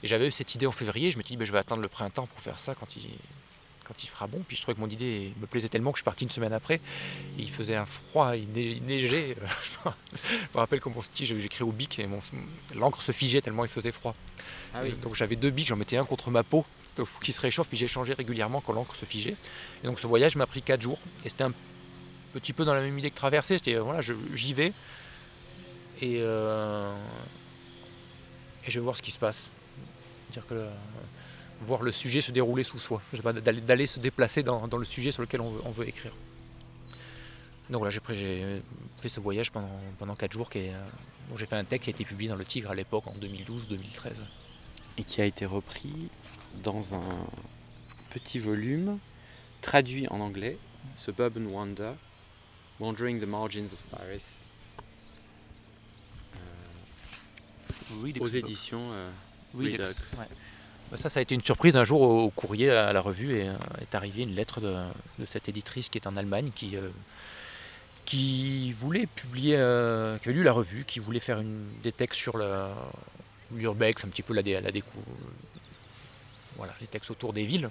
Et 0.03 0.08
j'avais 0.08 0.27
eu 0.27 0.32
cette 0.32 0.53
idée 0.53 0.67
en 0.67 0.71
février, 0.71 1.12
je 1.12 1.17
me 1.17 1.23
suis 1.23 1.36
dit 1.36 1.38
ben, 1.38 1.45
je 1.45 1.51
vais 1.51 1.60
attendre 1.60 1.82
le 1.82 1.88
printemps 1.88 2.27
pour 2.27 2.41
faire 2.41 2.60
ça 2.60 2.75
quand 2.75 2.97
il, 2.97 3.10
quand 3.84 4.04
il 4.04 4.08
fera 4.08 4.28
bon. 4.28 4.41
Puis 4.48 4.58
je 4.58 4.62
trouvais 4.62 4.76
que 4.76 4.80
mon 4.80 4.89
idée 4.89 5.34
me 5.39 5.46
plaisait 5.46 5.69
tellement 5.69 5.91
que 5.91 5.98
je 5.98 6.02
suis 6.02 6.06
parti 6.06 6.24
une 6.24 6.30
semaine 6.30 6.54
après. 6.54 6.82
il 7.38 7.50
faisait 7.50 7.76
un 7.76 7.86
froid, 7.86 8.36
il 8.36 8.48
neigeait. 8.52 9.36
je 9.84 9.89
me 10.54 10.60
rappelle 10.60 10.80
comme 10.80 10.93
mon 10.93 11.02
style, 11.02 11.39
j'écris 11.39 11.63
au 11.63 11.72
bic 11.72 12.00
et 12.00 12.08
l'encre 12.76 13.02
se 13.02 13.12
figeait 13.12 13.41
tellement 13.41 13.65
il 13.65 13.69
faisait 13.69 13.91
froid. 13.91 14.15
Ah 14.74 14.82
donc 15.02 15.15
j'avais 15.15 15.36
deux 15.36 15.50
bics, 15.50 15.67
j'en 15.67 15.76
mettais 15.76 15.98
un 15.98 16.06
contre 16.06 16.32
ma 16.32 16.43
peau 16.43 16.65
qui 17.24 17.32
se 17.32 17.41
réchauffe, 17.41 17.67
puis 17.67 17.78
j'ai 17.78 17.88
changé 17.88 18.13
régulièrement 18.13 18.62
quand 18.62 18.74
l'encre 18.74 18.96
se 18.96 19.06
figeait. 19.06 19.36
Et 19.84 19.88
donc 19.88 20.00
ce 20.00 20.08
voyage 20.08 20.36
m'a 20.36 20.46
pris 20.46 20.62
4 20.62 20.82
jours. 20.82 21.00
Et 21.26 21.30
c'était 21.30 21.43
un 21.43 21.54
petit 22.34 22.54
peu 22.54 22.65
dans 22.65 22.74
la 22.74 22.82
même 22.82 22.98
idée 22.98 23.12
que 23.12 23.15
traverser. 23.15 23.58
C'était 23.58 23.76
voilà, 23.76 24.02
j'y 24.02 24.54
vais 24.54 24.74
et, 26.02 26.17
euh, 26.19 26.93
et 28.65 28.72
je 28.72 28.80
vais 28.80 28.84
voir 28.84 28.98
ce 28.98 29.02
qui 29.02 29.12
se 29.12 29.19
passe. 29.19 29.48
Dire 30.32 30.46
que 30.48 30.67
voir 31.63 31.82
le 31.84 31.91
sujet 31.91 32.21
se 32.21 32.32
dérouler 32.32 32.63
sous 32.63 32.80
soi. 32.80 33.02
D'aller 33.13 33.86
se 33.86 33.99
déplacer 33.99 34.43
dans, 34.43 34.67
le 34.78 34.86
sujet 34.86 35.12
sur 35.12 35.21
lequel 35.21 35.41
on 35.41 35.71
veut, 35.71 35.88
écrire. 35.88 36.13
Donc 37.69 37.80
voilà, 37.80 37.91
j'ai 37.91 38.62
fait 38.99 39.10
ce 39.10 39.19
voyage 39.19 39.52
pendant, 39.52 39.80
pendant 39.97 40.15
4 40.15 40.32
jours. 40.32 40.49
Qui 40.49 40.69
euh, 40.69 40.73
j'ai 41.36 41.45
fait 41.45 41.56
un 41.56 41.63
texte 41.63 41.86
qui 41.86 41.89
a 41.89 41.93
été 41.93 42.06
publié 42.06 42.30
dans 42.30 42.36
le 42.36 42.45
Tigre 42.45 42.71
à 42.71 42.76
l'époque 42.76 43.08
en 43.08 43.13
2012-2013. 43.13 44.12
Et 44.97 45.04
qui 45.04 45.21
a 45.21 45.26
été 45.26 45.45
repris 45.45 46.10
dans 46.63 46.93
un 46.93 47.04
petit 48.12 48.38
volume 48.38 48.99
traduit 49.62 50.08
en 50.10 50.19
anglais, 50.19 50.58
Suburban 50.97 51.45
Wander, 51.49 51.93
Wandering 52.80 53.19
the 53.19 53.26
Margins 53.26 53.65
of 53.65 53.82
Paris. 53.89 54.23
Euh, 57.95 58.19
aux 58.19 58.28
éditions 58.28 58.91
Redux. 59.56 59.84
Bah, 60.17 60.28
ça, 60.97 61.10
ça 61.10 61.19
a 61.19 61.21
été 61.21 61.36
une 61.36 61.43
surprise. 61.43 61.75
Un 61.75 61.84
jour, 61.84 62.01
au, 62.01 62.29
courrier 62.29 62.69
à 62.69 62.93
la 62.93 63.01
revue, 63.01 63.36
est, 63.36 63.49
est 63.82 63.95
arrivée 63.95 64.23
une 64.23 64.36
lettre 64.36 64.62
de, 64.62 64.75
cette 65.32 65.49
éditrice 65.49 65.89
qui 65.89 65.97
est 65.97 66.08
en 66.08 66.15
Allemagne, 66.17 66.51
qui, 66.56 66.75
qui 68.06 68.71
voulait 68.73 69.08
publier, 69.08 69.56
qui 70.21 70.29
avait 70.29 70.38
lu 70.38 70.43
la 70.43 70.53
revue, 70.53 70.86
qui 70.86 70.99
voulait 70.99 71.19
faire 71.19 71.39
une, 71.39 71.65
des 71.84 71.91
textes 71.91 72.19
sur 72.19 72.38
l'urbex, 73.51 74.06
un 74.06 74.10
petit 74.10 74.23
peu 74.23 74.34
la, 74.34 74.41
la 74.41 74.71
découverte 74.71 75.08
voilà, 76.58 76.73
les 76.82 76.88
textes 76.88 77.12
autour 77.12 77.34
des 77.34 77.45
villes. 77.45 77.69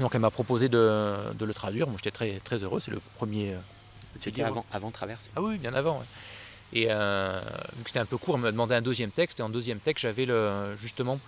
Donc 0.00 0.14
elle 0.14 0.20
m'a 0.20 0.30
proposé 0.30 0.68
de, 0.68 1.16
le 1.38 1.54
traduire. 1.54 1.86
Moi 1.86 1.96
j'étais 1.98 2.10
très, 2.10 2.40
très 2.40 2.58
heureux. 2.58 2.80
C'est 2.84 2.90
le 2.90 3.00
premier. 3.16 3.54
Euh, 3.54 3.58
c'était 4.16 4.42
avant, 4.42 4.64
avant 4.72 4.90
Traverse 4.90 5.30
Ah 5.36 5.42
oui, 5.42 5.58
bien 5.58 5.74
avant. 5.74 6.02
Et 6.72 6.86
euh, 6.90 7.40
vu 7.76 7.84
que 7.84 7.90
c'était 7.90 8.00
un 8.00 8.06
peu 8.06 8.16
court, 8.16 8.36
elle 8.36 8.42
m'a 8.42 8.52
demandé 8.52 8.74
un 8.74 8.82
deuxième 8.82 9.10
texte. 9.10 9.40
Et 9.40 9.42
en 9.42 9.48
deuxième 9.48 9.78
texte, 9.78 10.02
j'avais 10.02 10.26
justement, 10.80 11.18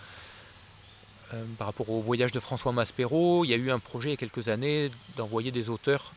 euh, 1.34 1.44
par 1.58 1.66
rapport 1.66 1.90
au 1.90 2.00
voyage 2.00 2.32
de 2.32 2.40
François 2.40 2.72
Maspero, 2.72 3.44
il 3.44 3.48
y 3.48 3.54
a 3.54 3.56
eu 3.56 3.70
un 3.70 3.78
projet 3.78 4.10
il 4.10 4.12
y 4.12 4.14
a 4.14 4.16
quelques 4.16 4.48
années 4.48 4.90
d'envoyer 5.16 5.50
des 5.50 5.68
auteurs 5.68 6.12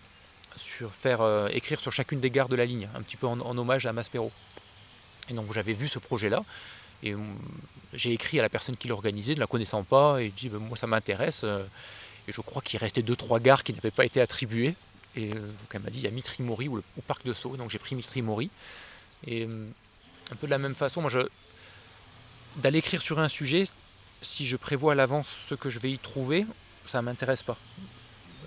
faire 0.92 1.48
écrire 1.52 1.80
sur 1.80 1.92
chacune 1.92 2.20
des 2.20 2.30
gares 2.30 2.50
de 2.50 2.56
la 2.56 2.66
ligne, 2.66 2.90
un 2.96 3.02
petit 3.02 3.18
peu 3.18 3.28
en, 3.28 3.58
hommage 3.58 3.86
à 3.86 3.94
Maspero. 3.94 4.32
Et 5.30 5.34
donc 5.34 5.54
j'avais 5.54 5.74
vu 5.74 5.88
ce 5.88 6.00
projet-là. 6.00 6.44
Et 7.04 7.14
hum, 7.14 7.38
j'ai 7.94 8.14
écrit 8.14 8.40
à 8.40 8.42
la 8.42 8.50
personne 8.50 8.76
qui 8.76 8.88
l'organisait, 8.88 9.36
ne 9.36 9.40
la 9.40 9.48
connaissant 9.48 9.84
pas, 9.84 10.22
et 10.22 10.30
dit 10.30 10.50
ben, 10.50 10.60
moi 10.60 10.78
ça 10.78 10.88
m'intéresse. 10.88 11.42
Euh, 11.44 11.64
et 12.28 12.32
je 12.32 12.42
crois 12.42 12.62
qu'il 12.62 12.80
restait 12.80 13.02
deux 13.02 13.16
trois 13.16 13.40
gares 13.40 13.64
qui 13.64 13.74
n'avaient 13.74 13.92
pas 13.92 14.06
été 14.06 14.22
attribuées. 14.22 14.76
Et 15.16 15.30
euh, 15.30 15.40
donc 15.40 15.70
elle 15.72 15.82
m'a 15.82 15.90
dit 15.90 16.00
il 16.00 16.04
y 16.04 16.08
a 16.08 16.12
Mitrimori 16.12 16.68
ou 16.68 16.76
le 16.78 16.84
parc 17.08 17.26
de 17.26 17.34
Sceaux. 17.34 17.56
Donc 17.56 17.70
j'ai 17.70 17.80
pris 17.80 17.96
Mitrimori. 17.96 18.50
Et 19.26 19.46
hum, 19.46 19.72
un 20.32 20.36
peu 20.36 20.48
de 20.48 20.52
la 20.52 20.58
même 20.58 20.76
façon, 20.76 21.02
moi 21.02 21.10
je 21.10 21.20
d'aller 22.58 22.80
écrire 22.80 23.02
sur 23.02 23.20
un 23.20 23.30
sujet, 23.30 23.68
si 24.22 24.46
je 24.46 24.58
prévois 24.58 24.94
à 24.94 24.96
l'avance 24.96 25.28
ce 25.28 25.56
que 25.56 25.70
je 25.70 25.80
vais 25.80 25.92
y 25.92 25.98
trouver, 25.98 26.46
ça 26.86 27.00
ne 27.00 27.06
m'intéresse 27.06 27.44
pas. 27.44 27.58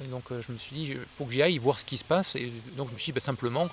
Et 0.04 0.08
donc 0.08 0.24
euh, 0.30 0.42
je 0.46 0.52
me 0.52 0.58
suis 0.58 0.74
dit, 0.74 0.82
il 0.90 0.98
faut 1.06 1.24
que 1.24 1.32
j'y 1.32 1.42
aille 1.42 1.58
voir 1.58 1.78
ce 1.78 1.84
qui 1.84 1.96
se 1.96 2.04
passe. 2.04 2.34
Et 2.36 2.52
donc 2.76 2.88
je 2.88 2.94
me 2.94 2.98
suis 2.98 3.12
dit, 3.12 3.12
ben, 3.12 3.24
simplement, 3.24 3.68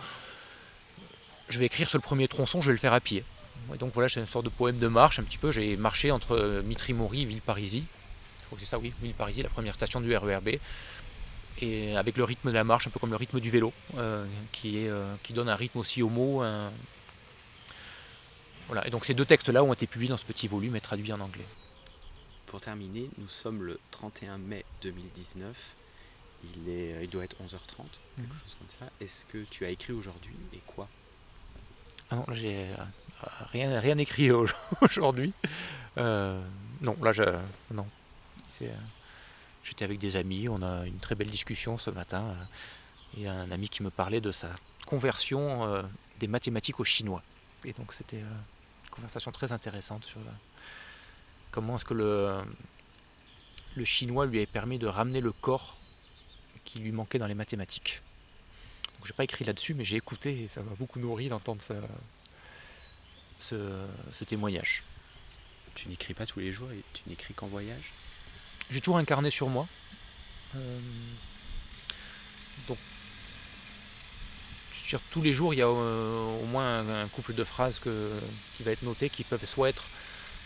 je 1.50 1.60
vais 1.60 1.66
écrire 1.66 1.90
sur 1.90 1.98
le 1.98 2.04
premier 2.04 2.28
tronçon, 2.28 2.62
je 2.62 2.68
vais 2.68 2.74
le 2.74 2.80
faire 2.80 2.94
à 2.94 3.00
pied. 3.00 3.24
Et 3.74 3.78
donc 3.78 3.94
voilà, 3.94 4.10
c'est 4.10 4.20
une 4.20 4.28
sorte 4.28 4.46
de 4.46 4.50
poème 4.50 4.80
de 4.80 4.88
marche 4.88 5.20
un 5.20 5.24
petit 5.24 5.38
peu. 5.38 5.52
J'ai 5.52 5.76
marché 5.78 6.12
entre 6.12 6.36
euh, 6.36 6.62
Mitry-Maury 6.64 7.24
et 7.24 7.26
Villeparisis. 7.26 7.84
Je 7.84 8.46
crois 8.46 8.60
c'est 8.60 8.66
ça, 8.66 8.80
oui, 8.80 8.94
Villeparisis, 9.02 9.44
la 9.44 9.50
première 9.50 9.76
station 9.76 10.02
du 10.02 10.16
RERB. 10.16 10.50
Et 11.62 11.96
avec 11.98 12.16
le 12.16 12.24
rythme 12.24 12.50
de 12.50 12.56
la 12.56 12.64
marche, 12.64 12.88
un 12.88 12.90
peu 12.90 13.00
comme 13.00 13.10
le 13.10 13.18
rythme 13.18 13.42
du 13.42 13.50
vélo, 13.50 13.74
euh, 13.98 14.26
qui, 14.54 14.88
donne 15.32 15.50
un 15.50 15.56
rythme 15.56 15.80
aussi 15.80 16.02
au 16.02 16.08
mot. 16.08 16.42
Voilà. 18.68 18.88
Et 18.88 18.92
donc 18.92 19.04
ces 19.06 19.14
deux 19.14 19.26
textes-là 19.26 19.64
ont 19.64 19.74
été 19.74 19.88
publiés 19.88 20.10
dans 20.10 20.18
ce 20.18 20.24
petit 20.24 20.48
volume 20.48 20.76
et 20.76 20.82
traduits 20.82 21.12
en 21.12 21.20
anglais. 21.20 21.44
Pour 22.50 22.62
terminer, 22.62 23.08
nous 23.20 23.30
sommes 23.30 23.64
le 23.64 23.80
31 23.92 24.40
mai 24.40 24.66
2019. 24.82 25.56
Il, 26.44 26.70
est, 26.70 27.04
il 27.04 27.10
doit 27.10 27.24
être 27.24 27.36
11h30, 27.36 27.46
quelque 27.46 28.18
mhm. 28.18 28.28
chose 28.44 28.58
comme 28.58 28.80
ça. 28.80 28.92
Est-ce 29.00 29.24
que 29.26 29.44
tu 29.52 29.66
as 29.66 29.70
écrit 29.70 29.94
aujourd'hui 29.94 30.36
et 30.54 30.62
quoi? 30.66 30.88
Ah 32.10 32.16
non, 32.16 32.26
j'ai 32.32 32.66
rien, 33.52 33.80
rien 33.80 33.98
écrit 34.00 34.32
aujourd'hui. 34.82 35.32
Euh, 36.00 36.42
non, 36.82 36.98
là, 37.04 37.14
je, 37.14 37.24
non. 37.72 37.86
J'étais 39.64 39.86
avec 39.86 40.00
des 40.00 40.16
amis, 40.16 40.50
on 40.50 40.64
a 40.64 40.88
une 40.88 40.98
très 40.98 41.14
belle 41.14 41.30
discussion 41.30 41.78
ce 41.78 41.92
matin. 41.92 42.24
Euh, 42.24 42.44
il 43.16 43.24
y 43.24 43.28
a 43.28 43.34
un 43.34 43.52
ami 43.52 43.70
qui 43.70 43.84
me 43.84 43.92
parlait 43.92 44.22
de 44.22 44.32
sa 44.32 44.50
conversion 44.88 45.66
euh, 45.66 45.84
des 46.20 46.28
mathématiques 46.28 46.80
au 46.80 46.84
chinois. 46.84 47.22
Et 47.64 47.74
donc 47.74 47.94
c'était 47.94 48.22
une 48.22 48.90
conversation 48.90 49.32
très 49.32 49.52
intéressante 49.52 50.04
sur 50.06 50.20
comment 51.52 51.78
est-ce 51.78 51.86
que 51.86 51.94
le, 51.94 52.42
le 53.76 53.86
chinois 53.86 54.26
lui 54.26 54.38
avait 54.38 54.46
permis 54.46 54.78
de 54.78 54.88
ramener 54.88 55.22
le 55.22 55.32
corps 55.32 55.78
qui 56.66 56.80
lui 56.80 56.92
manquait 56.92 57.18
dans 57.18 57.28
les 57.28 57.36
mathématiques. 57.36 58.02
Donc 58.98 59.08
j'ai 59.08 59.14
pas 59.14 59.24
écrit 59.24 59.46
là-dessus, 59.46 59.74
mais 59.74 59.86
j'ai 59.86 59.96
écouté 59.96 60.44
et 60.44 60.48
ça 60.48 60.62
m'a 60.62 60.76
beaucoup 60.76 61.00
nourri 61.00 61.30
d'entendre 61.30 61.62
ce, 63.40 64.24
témoignage. 64.26 64.84
Tu 65.76 65.88
n'écris 65.88 66.14
pas 66.14 66.26
tous 66.26 66.40
les 66.40 66.52
jours 66.52 66.72
et 66.72 66.84
tu 66.94 67.04
n'écris 67.08 67.34
qu'en 67.34 67.48
voyage? 67.48 67.94
J'ai 68.70 68.82
toujours 68.82 68.98
incarné 68.98 69.32
sur 69.32 69.50
moi. 69.50 69.68
Euh, 70.56 70.80
donc, 72.68 72.78
sur 74.74 75.00
tous 75.12 75.22
les 75.22 75.34
jours, 75.34 75.54
il 75.54 75.58
y 75.58 75.62
a 75.62 75.68
euh, 75.68 76.42
au 76.42 76.46
moins 76.46 76.88
un, 76.88 77.08
couple 77.08 77.34
de 77.34 77.44
phrases 77.44 77.80
qui 77.80 78.64
va 78.64 78.72
être 78.72 78.84
noté, 78.84 79.10
qui 79.10 79.24
peuvent 79.24 79.46
soit 79.46 79.70
être 79.70 79.86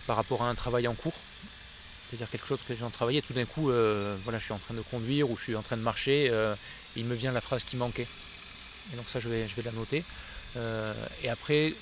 par 0.08 0.16
rapport 0.16 0.44
à 0.44 0.50
un 0.50 0.56
travail 0.56 0.88
en 0.88 0.94
cours, 0.94 1.14
c'est-à-dire 2.10 2.30
quelque 2.30 2.48
chose 2.48 2.60
que 2.68 2.76
j'ai 2.76 2.84
en 2.84 2.90
travaillé, 2.90 3.22
tout 3.22 3.34
d'un 3.34 3.46
coup, 3.46 3.70
euh, 3.70 4.16
voilà, 4.24 4.40
je 4.40 4.46
suis 4.46 4.54
en 4.54 4.60
train 4.60 4.74
de 4.74 4.82
conduire 4.82 5.30
ou 5.30 5.38
je 5.38 5.44
suis 5.44 5.56
en 5.56 5.64
train 5.64 5.78
de 5.78 5.82
marcher, 5.82 6.32
il 6.96 7.06
me 7.06 7.16
vient 7.16 7.32
la 7.32 7.42
phrase 7.42 7.64
qui 7.64 7.76
manquait. 7.78 8.08
Et 8.92 8.96
donc 8.96 9.06
ça, 9.10 9.20
je 9.20 9.30
vais, 9.30 9.48
la 9.64 9.72
noter. 9.72 10.04
et 11.24 11.30
après, 11.30 11.74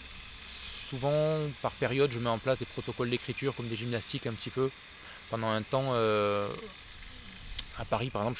souvent, 0.91 1.37
par 1.61 1.71
période, 1.71 2.11
je 2.11 2.19
mets 2.19 2.29
en 2.29 2.37
place 2.37 2.59
des 2.59 2.65
protocoles 2.65 3.09
d'écriture 3.09 3.55
comme 3.55 3.67
des 3.67 3.77
gymnastiques 3.77 4.27
un 4.27 4.33
petit 4.33 4.49
peu. 4.49 4.69
Pendant 5.29 5.49
un 5.49 5.61
temps, 5.61 5.91
euh, 5.93 6.49
à 7.79 7.85
Paris 7.85 8.09
par 8.09 8.23
exemple, 8.23 8.39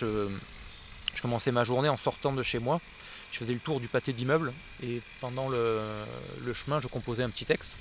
je, 1.15 1.21
commençais 1.21 1.51
ma 1.51 1.63
journée 1.63 1.87
en 1.87 1.95
sortant 1.95 2.33
de 2.33 2.43
chez 2.43 2.59
moi. 2.59 2.81
Je 3.31 3.37
faisais 3.37 3.53
le 3.53 3.59
tour 3.59 3.79
du 3.79 3.87
pâté 3.87 4.11
d'immeuble 4.11 4.51
et 4.83 5.01
pendant 5.21 5.47
le, 5.47 6.03
chemin, 6.53 6.81
je 6.81 6.87
composais 6.87 7.23
un 7.23 7.29
petit 7.29 7.45
texte 7.45 7.71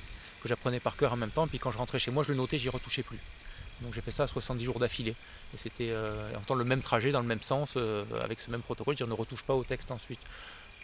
que 0.40 0.48
j'apprenais 0.48 0.80
par 0.80 0.96
cœur 0.96 1.12
en 1.12 1.16
même 1.16 1.30
temps. 1.30 1.46
Puis 1.46 1.58
quand 1.58 1.70
je 1.70 1.78
rentrais 1.78 1.98
chez 1.98 2.10
moi, 2.10 2.24
je 2.24 2.30
le 2.30 2.36
notais, 2.36 2.58
j'y 2.58 2.68
retouchais 2.68 3.02
plus. 3.02 3.18
Donc 3.82 3.94
j'ai 3.94 4.00
fait 4.00 4.12
ça 4.12 4.26
70 4.26 4.64
jours 4.64 4.78
d'affilée. 4.78 5.14
Et 5.54 5.56
c'était 5.56 5.90
euh, 5.90 6.36
en 6.36 6.40
temps 6.40 6.54
le 6.54 6.64
même 6.64 6.82
trajet, 6.82 7.12
dans 7.12 7.20
le 7.20 7.26
même 7.26 7.40
sens, 7.40 7.70
euh, 7.76 8.04
avec 8.22 8.40
ce 8.40 8.50
même 8.50 8.62
protocole, 8.62 8.96
je 8.96 9.04
ne 9.04 9.12
retouche 9.12 9.42
pas 9.42 9.54
au 9.54 9.64
texte 9.64 9.90
ensuite. 9.90 10.20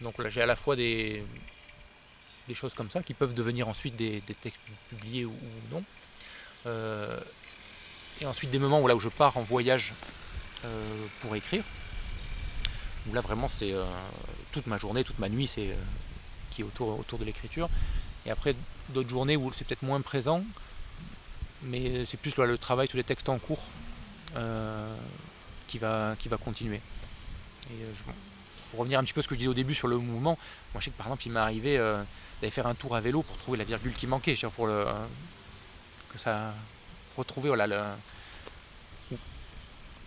Donc 0.01 0.17
là 0.17 0.29
j'ai 0.29 0.41
à 0.41 0.45
la 0.45 0.55
fois 0.55 0.75
des, 0.75 1.23
choses 2.53 2.73
comme 2.73 2.89
ça 2.89 3.03
qui 3.03 3.13
peuvent 3.13 3.33
devenir 3.33 3.67
ensuite 3.67 3.95
des, 3.95 4.21
textes 4.41 4.59
publiés 4.89 5.25
ou, 5.25 5.35
non. 5.71 5.83
Euh, 6.65 7.19
et 8.19 8.25
ensuite 8.25 8.49
des 8.49 8.59
moments 8.59 8.81
où, 8.81 8.87
là, 8.87 8.95
où 8.95 8.99
je 8.99 9.09
pars 9.09 9.37
en 9.37 9.43
voyage 9.43 9.93
pour 11.21 11.35
écrire. 11.35 11.63
Là 13.13 13.21
vraiment 13.21 13.47
c'est 13.47 13.73
toute 14.51 14.67
ma 14.67 14.77
journée, 14.77 15.03
toute 15.03 15.19
ma 15.19 15.29
nuit 15.29 15.47
c'est 15.47 15.73
qui 16.51 16.61
est 16.61 16.63
autour, 16.65 16.99
autour 16.99 17.19
de 17.19 17.25
l'écriture. 17.25 17.69
Et 18.25 18.31
après 18.31 18.55
d'autres 18.89 19.09
journées 19.09 19.37
où 19.37 19.51
c'est 19.53 19.65
peut-être 19.65 19.83
moins 19.83 20.01
présent, 20.01 20.43
mais 21.63 22.05
c'est 22.05 22.17
plus 22.17 22.35
le 22.37 22.57
travail 22.57 22.87
sur 22.87 22.97
les 22.97 23.03
textes 23.03 23.29
en 23.29 23.39
cours 23.39 23.63
qui, 25.67 25.77
va, 25.77 26.15
qui 26.19 26.29
va 26.29 26.37
continuer. 26.37 26.81
Et 27.71 27.83
pour 28.71 28.79
revenir 28.79 28.99
un 28.99 29.03
petit 29.03 29.13
peu 29.13 29.19
à 29.19 29.23
ce 29.23 29.27
que 29.27 29.35
je 29.35 29.39
disais 29.39 29.49
au 29.49 29.53
début 29.53 29.73
sur 29.73 29.87
le 29.87 29.97
mouvement, 29.97 30.37
moi 30.73 30.79
je 30.79 30.85
sais 30.85 30.91
que 30.91 30.97
par 30.97 31.07
exemple 31.07 31.25
il 31.25 31.31
m'est 31.31 31.39
arrivé 31.39 31.77
d'aller 31.77 32.51
faire 32.51 32.67
un 32.67 32.75
tour 32.75 32.95
à 32.95 33.01
vélo 33.01 33.23
pour 33.23 33.37
trouver 33.37 33.57
la 33.57 33.63
virgule 33.63 33.93
qui 33.93 34.07
manquait, 34.07 34.35
pour 34.55 34.67
le, 34.67 34.85
que 36.11 36.17
ça 36.17 36.53
retrouver 37.17 37.49
voilà, 37.49 37.67
le, 37.67 37.81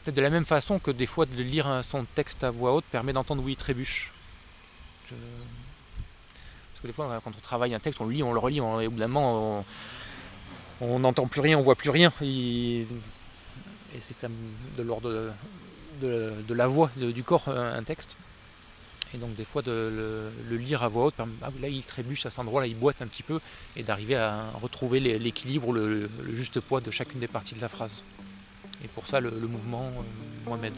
peut-être 0.04 0.14
de 0.14 0.22
la 0.22 0.30
même 0.30 0.46
façon 0.46 0.78
que 0.78 0.90
des 0.90 1.06
fois 1.06 1.26
de 1.26 1.42
lire 1.42 1.82
son 1.90 2.04
texte 2.04 2.44
à 2.44 2.50
voix 2.50 2.74
haute 2.74 2.84
permet 2.84 3.12
d'entendre 3.12 3.42
où 3.42 3.48
il 3.48 3.56
trébuche. 3.56 4.10
Parce 6.80 6.82
que 6.82 6.86
des 6.86 6.92
fois 6.92 7.20
quand 7.22 7.32
on 7.36 7.40
travaille 7.40 7.74
un 7.74 7.78
texte, 7.78 8.00
on 8.00 8.06
le 8.06 8.12
lit, 8.12 8.22
on 8.22 8.32
le 8.32 8.38
relit, 8.38 8.58
et 8.58 8.60
au 8.60 8.90
bout 8.90 8.98
d'un 8.98 9.08
moment 9.08 9.64
on 10.80 10.98
n'entend 10.98 11.26
plus 11.26 11.42
rien, 11.42 11.58
on 11.58 11.62
voit 11.62 11.74
plus 11.74 11.90
rien. 11.90 12.10
Et, 12.22 12.86
c'est 14.00 14.14
quand 14.18 14.30
même 14.30 14.54
de 14.78 14.82
l'ordre 14.82 15.32
de, 16.00 16.54
la 16.54 16.66
voix, 16.66 16.90
du 16.96 17.22
corps, 17.22 17.48
un 17.48 17.82
texte. 17.82 18.16
Et 19.12 19.18
donc 19.18 19.34
des 19.34 19.44
fois 19.44 19.60
de 19.62 20.30
le, 20.48 20.56
lire 20.56 20.82
à 20.82 20.88
voix 20.88 21.06
haute, 21.06 21.14
ah, 21.18 21.50
là 21.60 21.68
il 21.68 21.84
trébuche 21.84 22.26
à 22.26 22.30
cet 22.30 22.38
endroit, 22.38 22.60
là 22.60 22.68
il 22.68 22.76
boite 22.76 23.02
un 23.02 23.06
petit 23.06 23.24
peu, 23.24 23.40
et 23.76 23.82
d'arriver 23.82 24.16
à 24.16 24.44
retrouver 24.62 25.00
l'équilibre, 25.00 25.72
le, 25.72 26.08
juste 26.34 26.60
poids 26.60 26.80
de 26.80 26.90
chacune 26.90 27.20
des 27.20 27.26
parties 27.26 27.54
de 27.54 27.60
la 27.60 27.68
phrase. 27.68 28.02
Et 28.84 28.88
pour 28.88 29.06
ça 29.06 29.20
le, 29.20 29.30
mouvement, 29.30 29.86
euh, 29.86 30.46
moi 30.46 30.56
m'aide. 30.56 30.74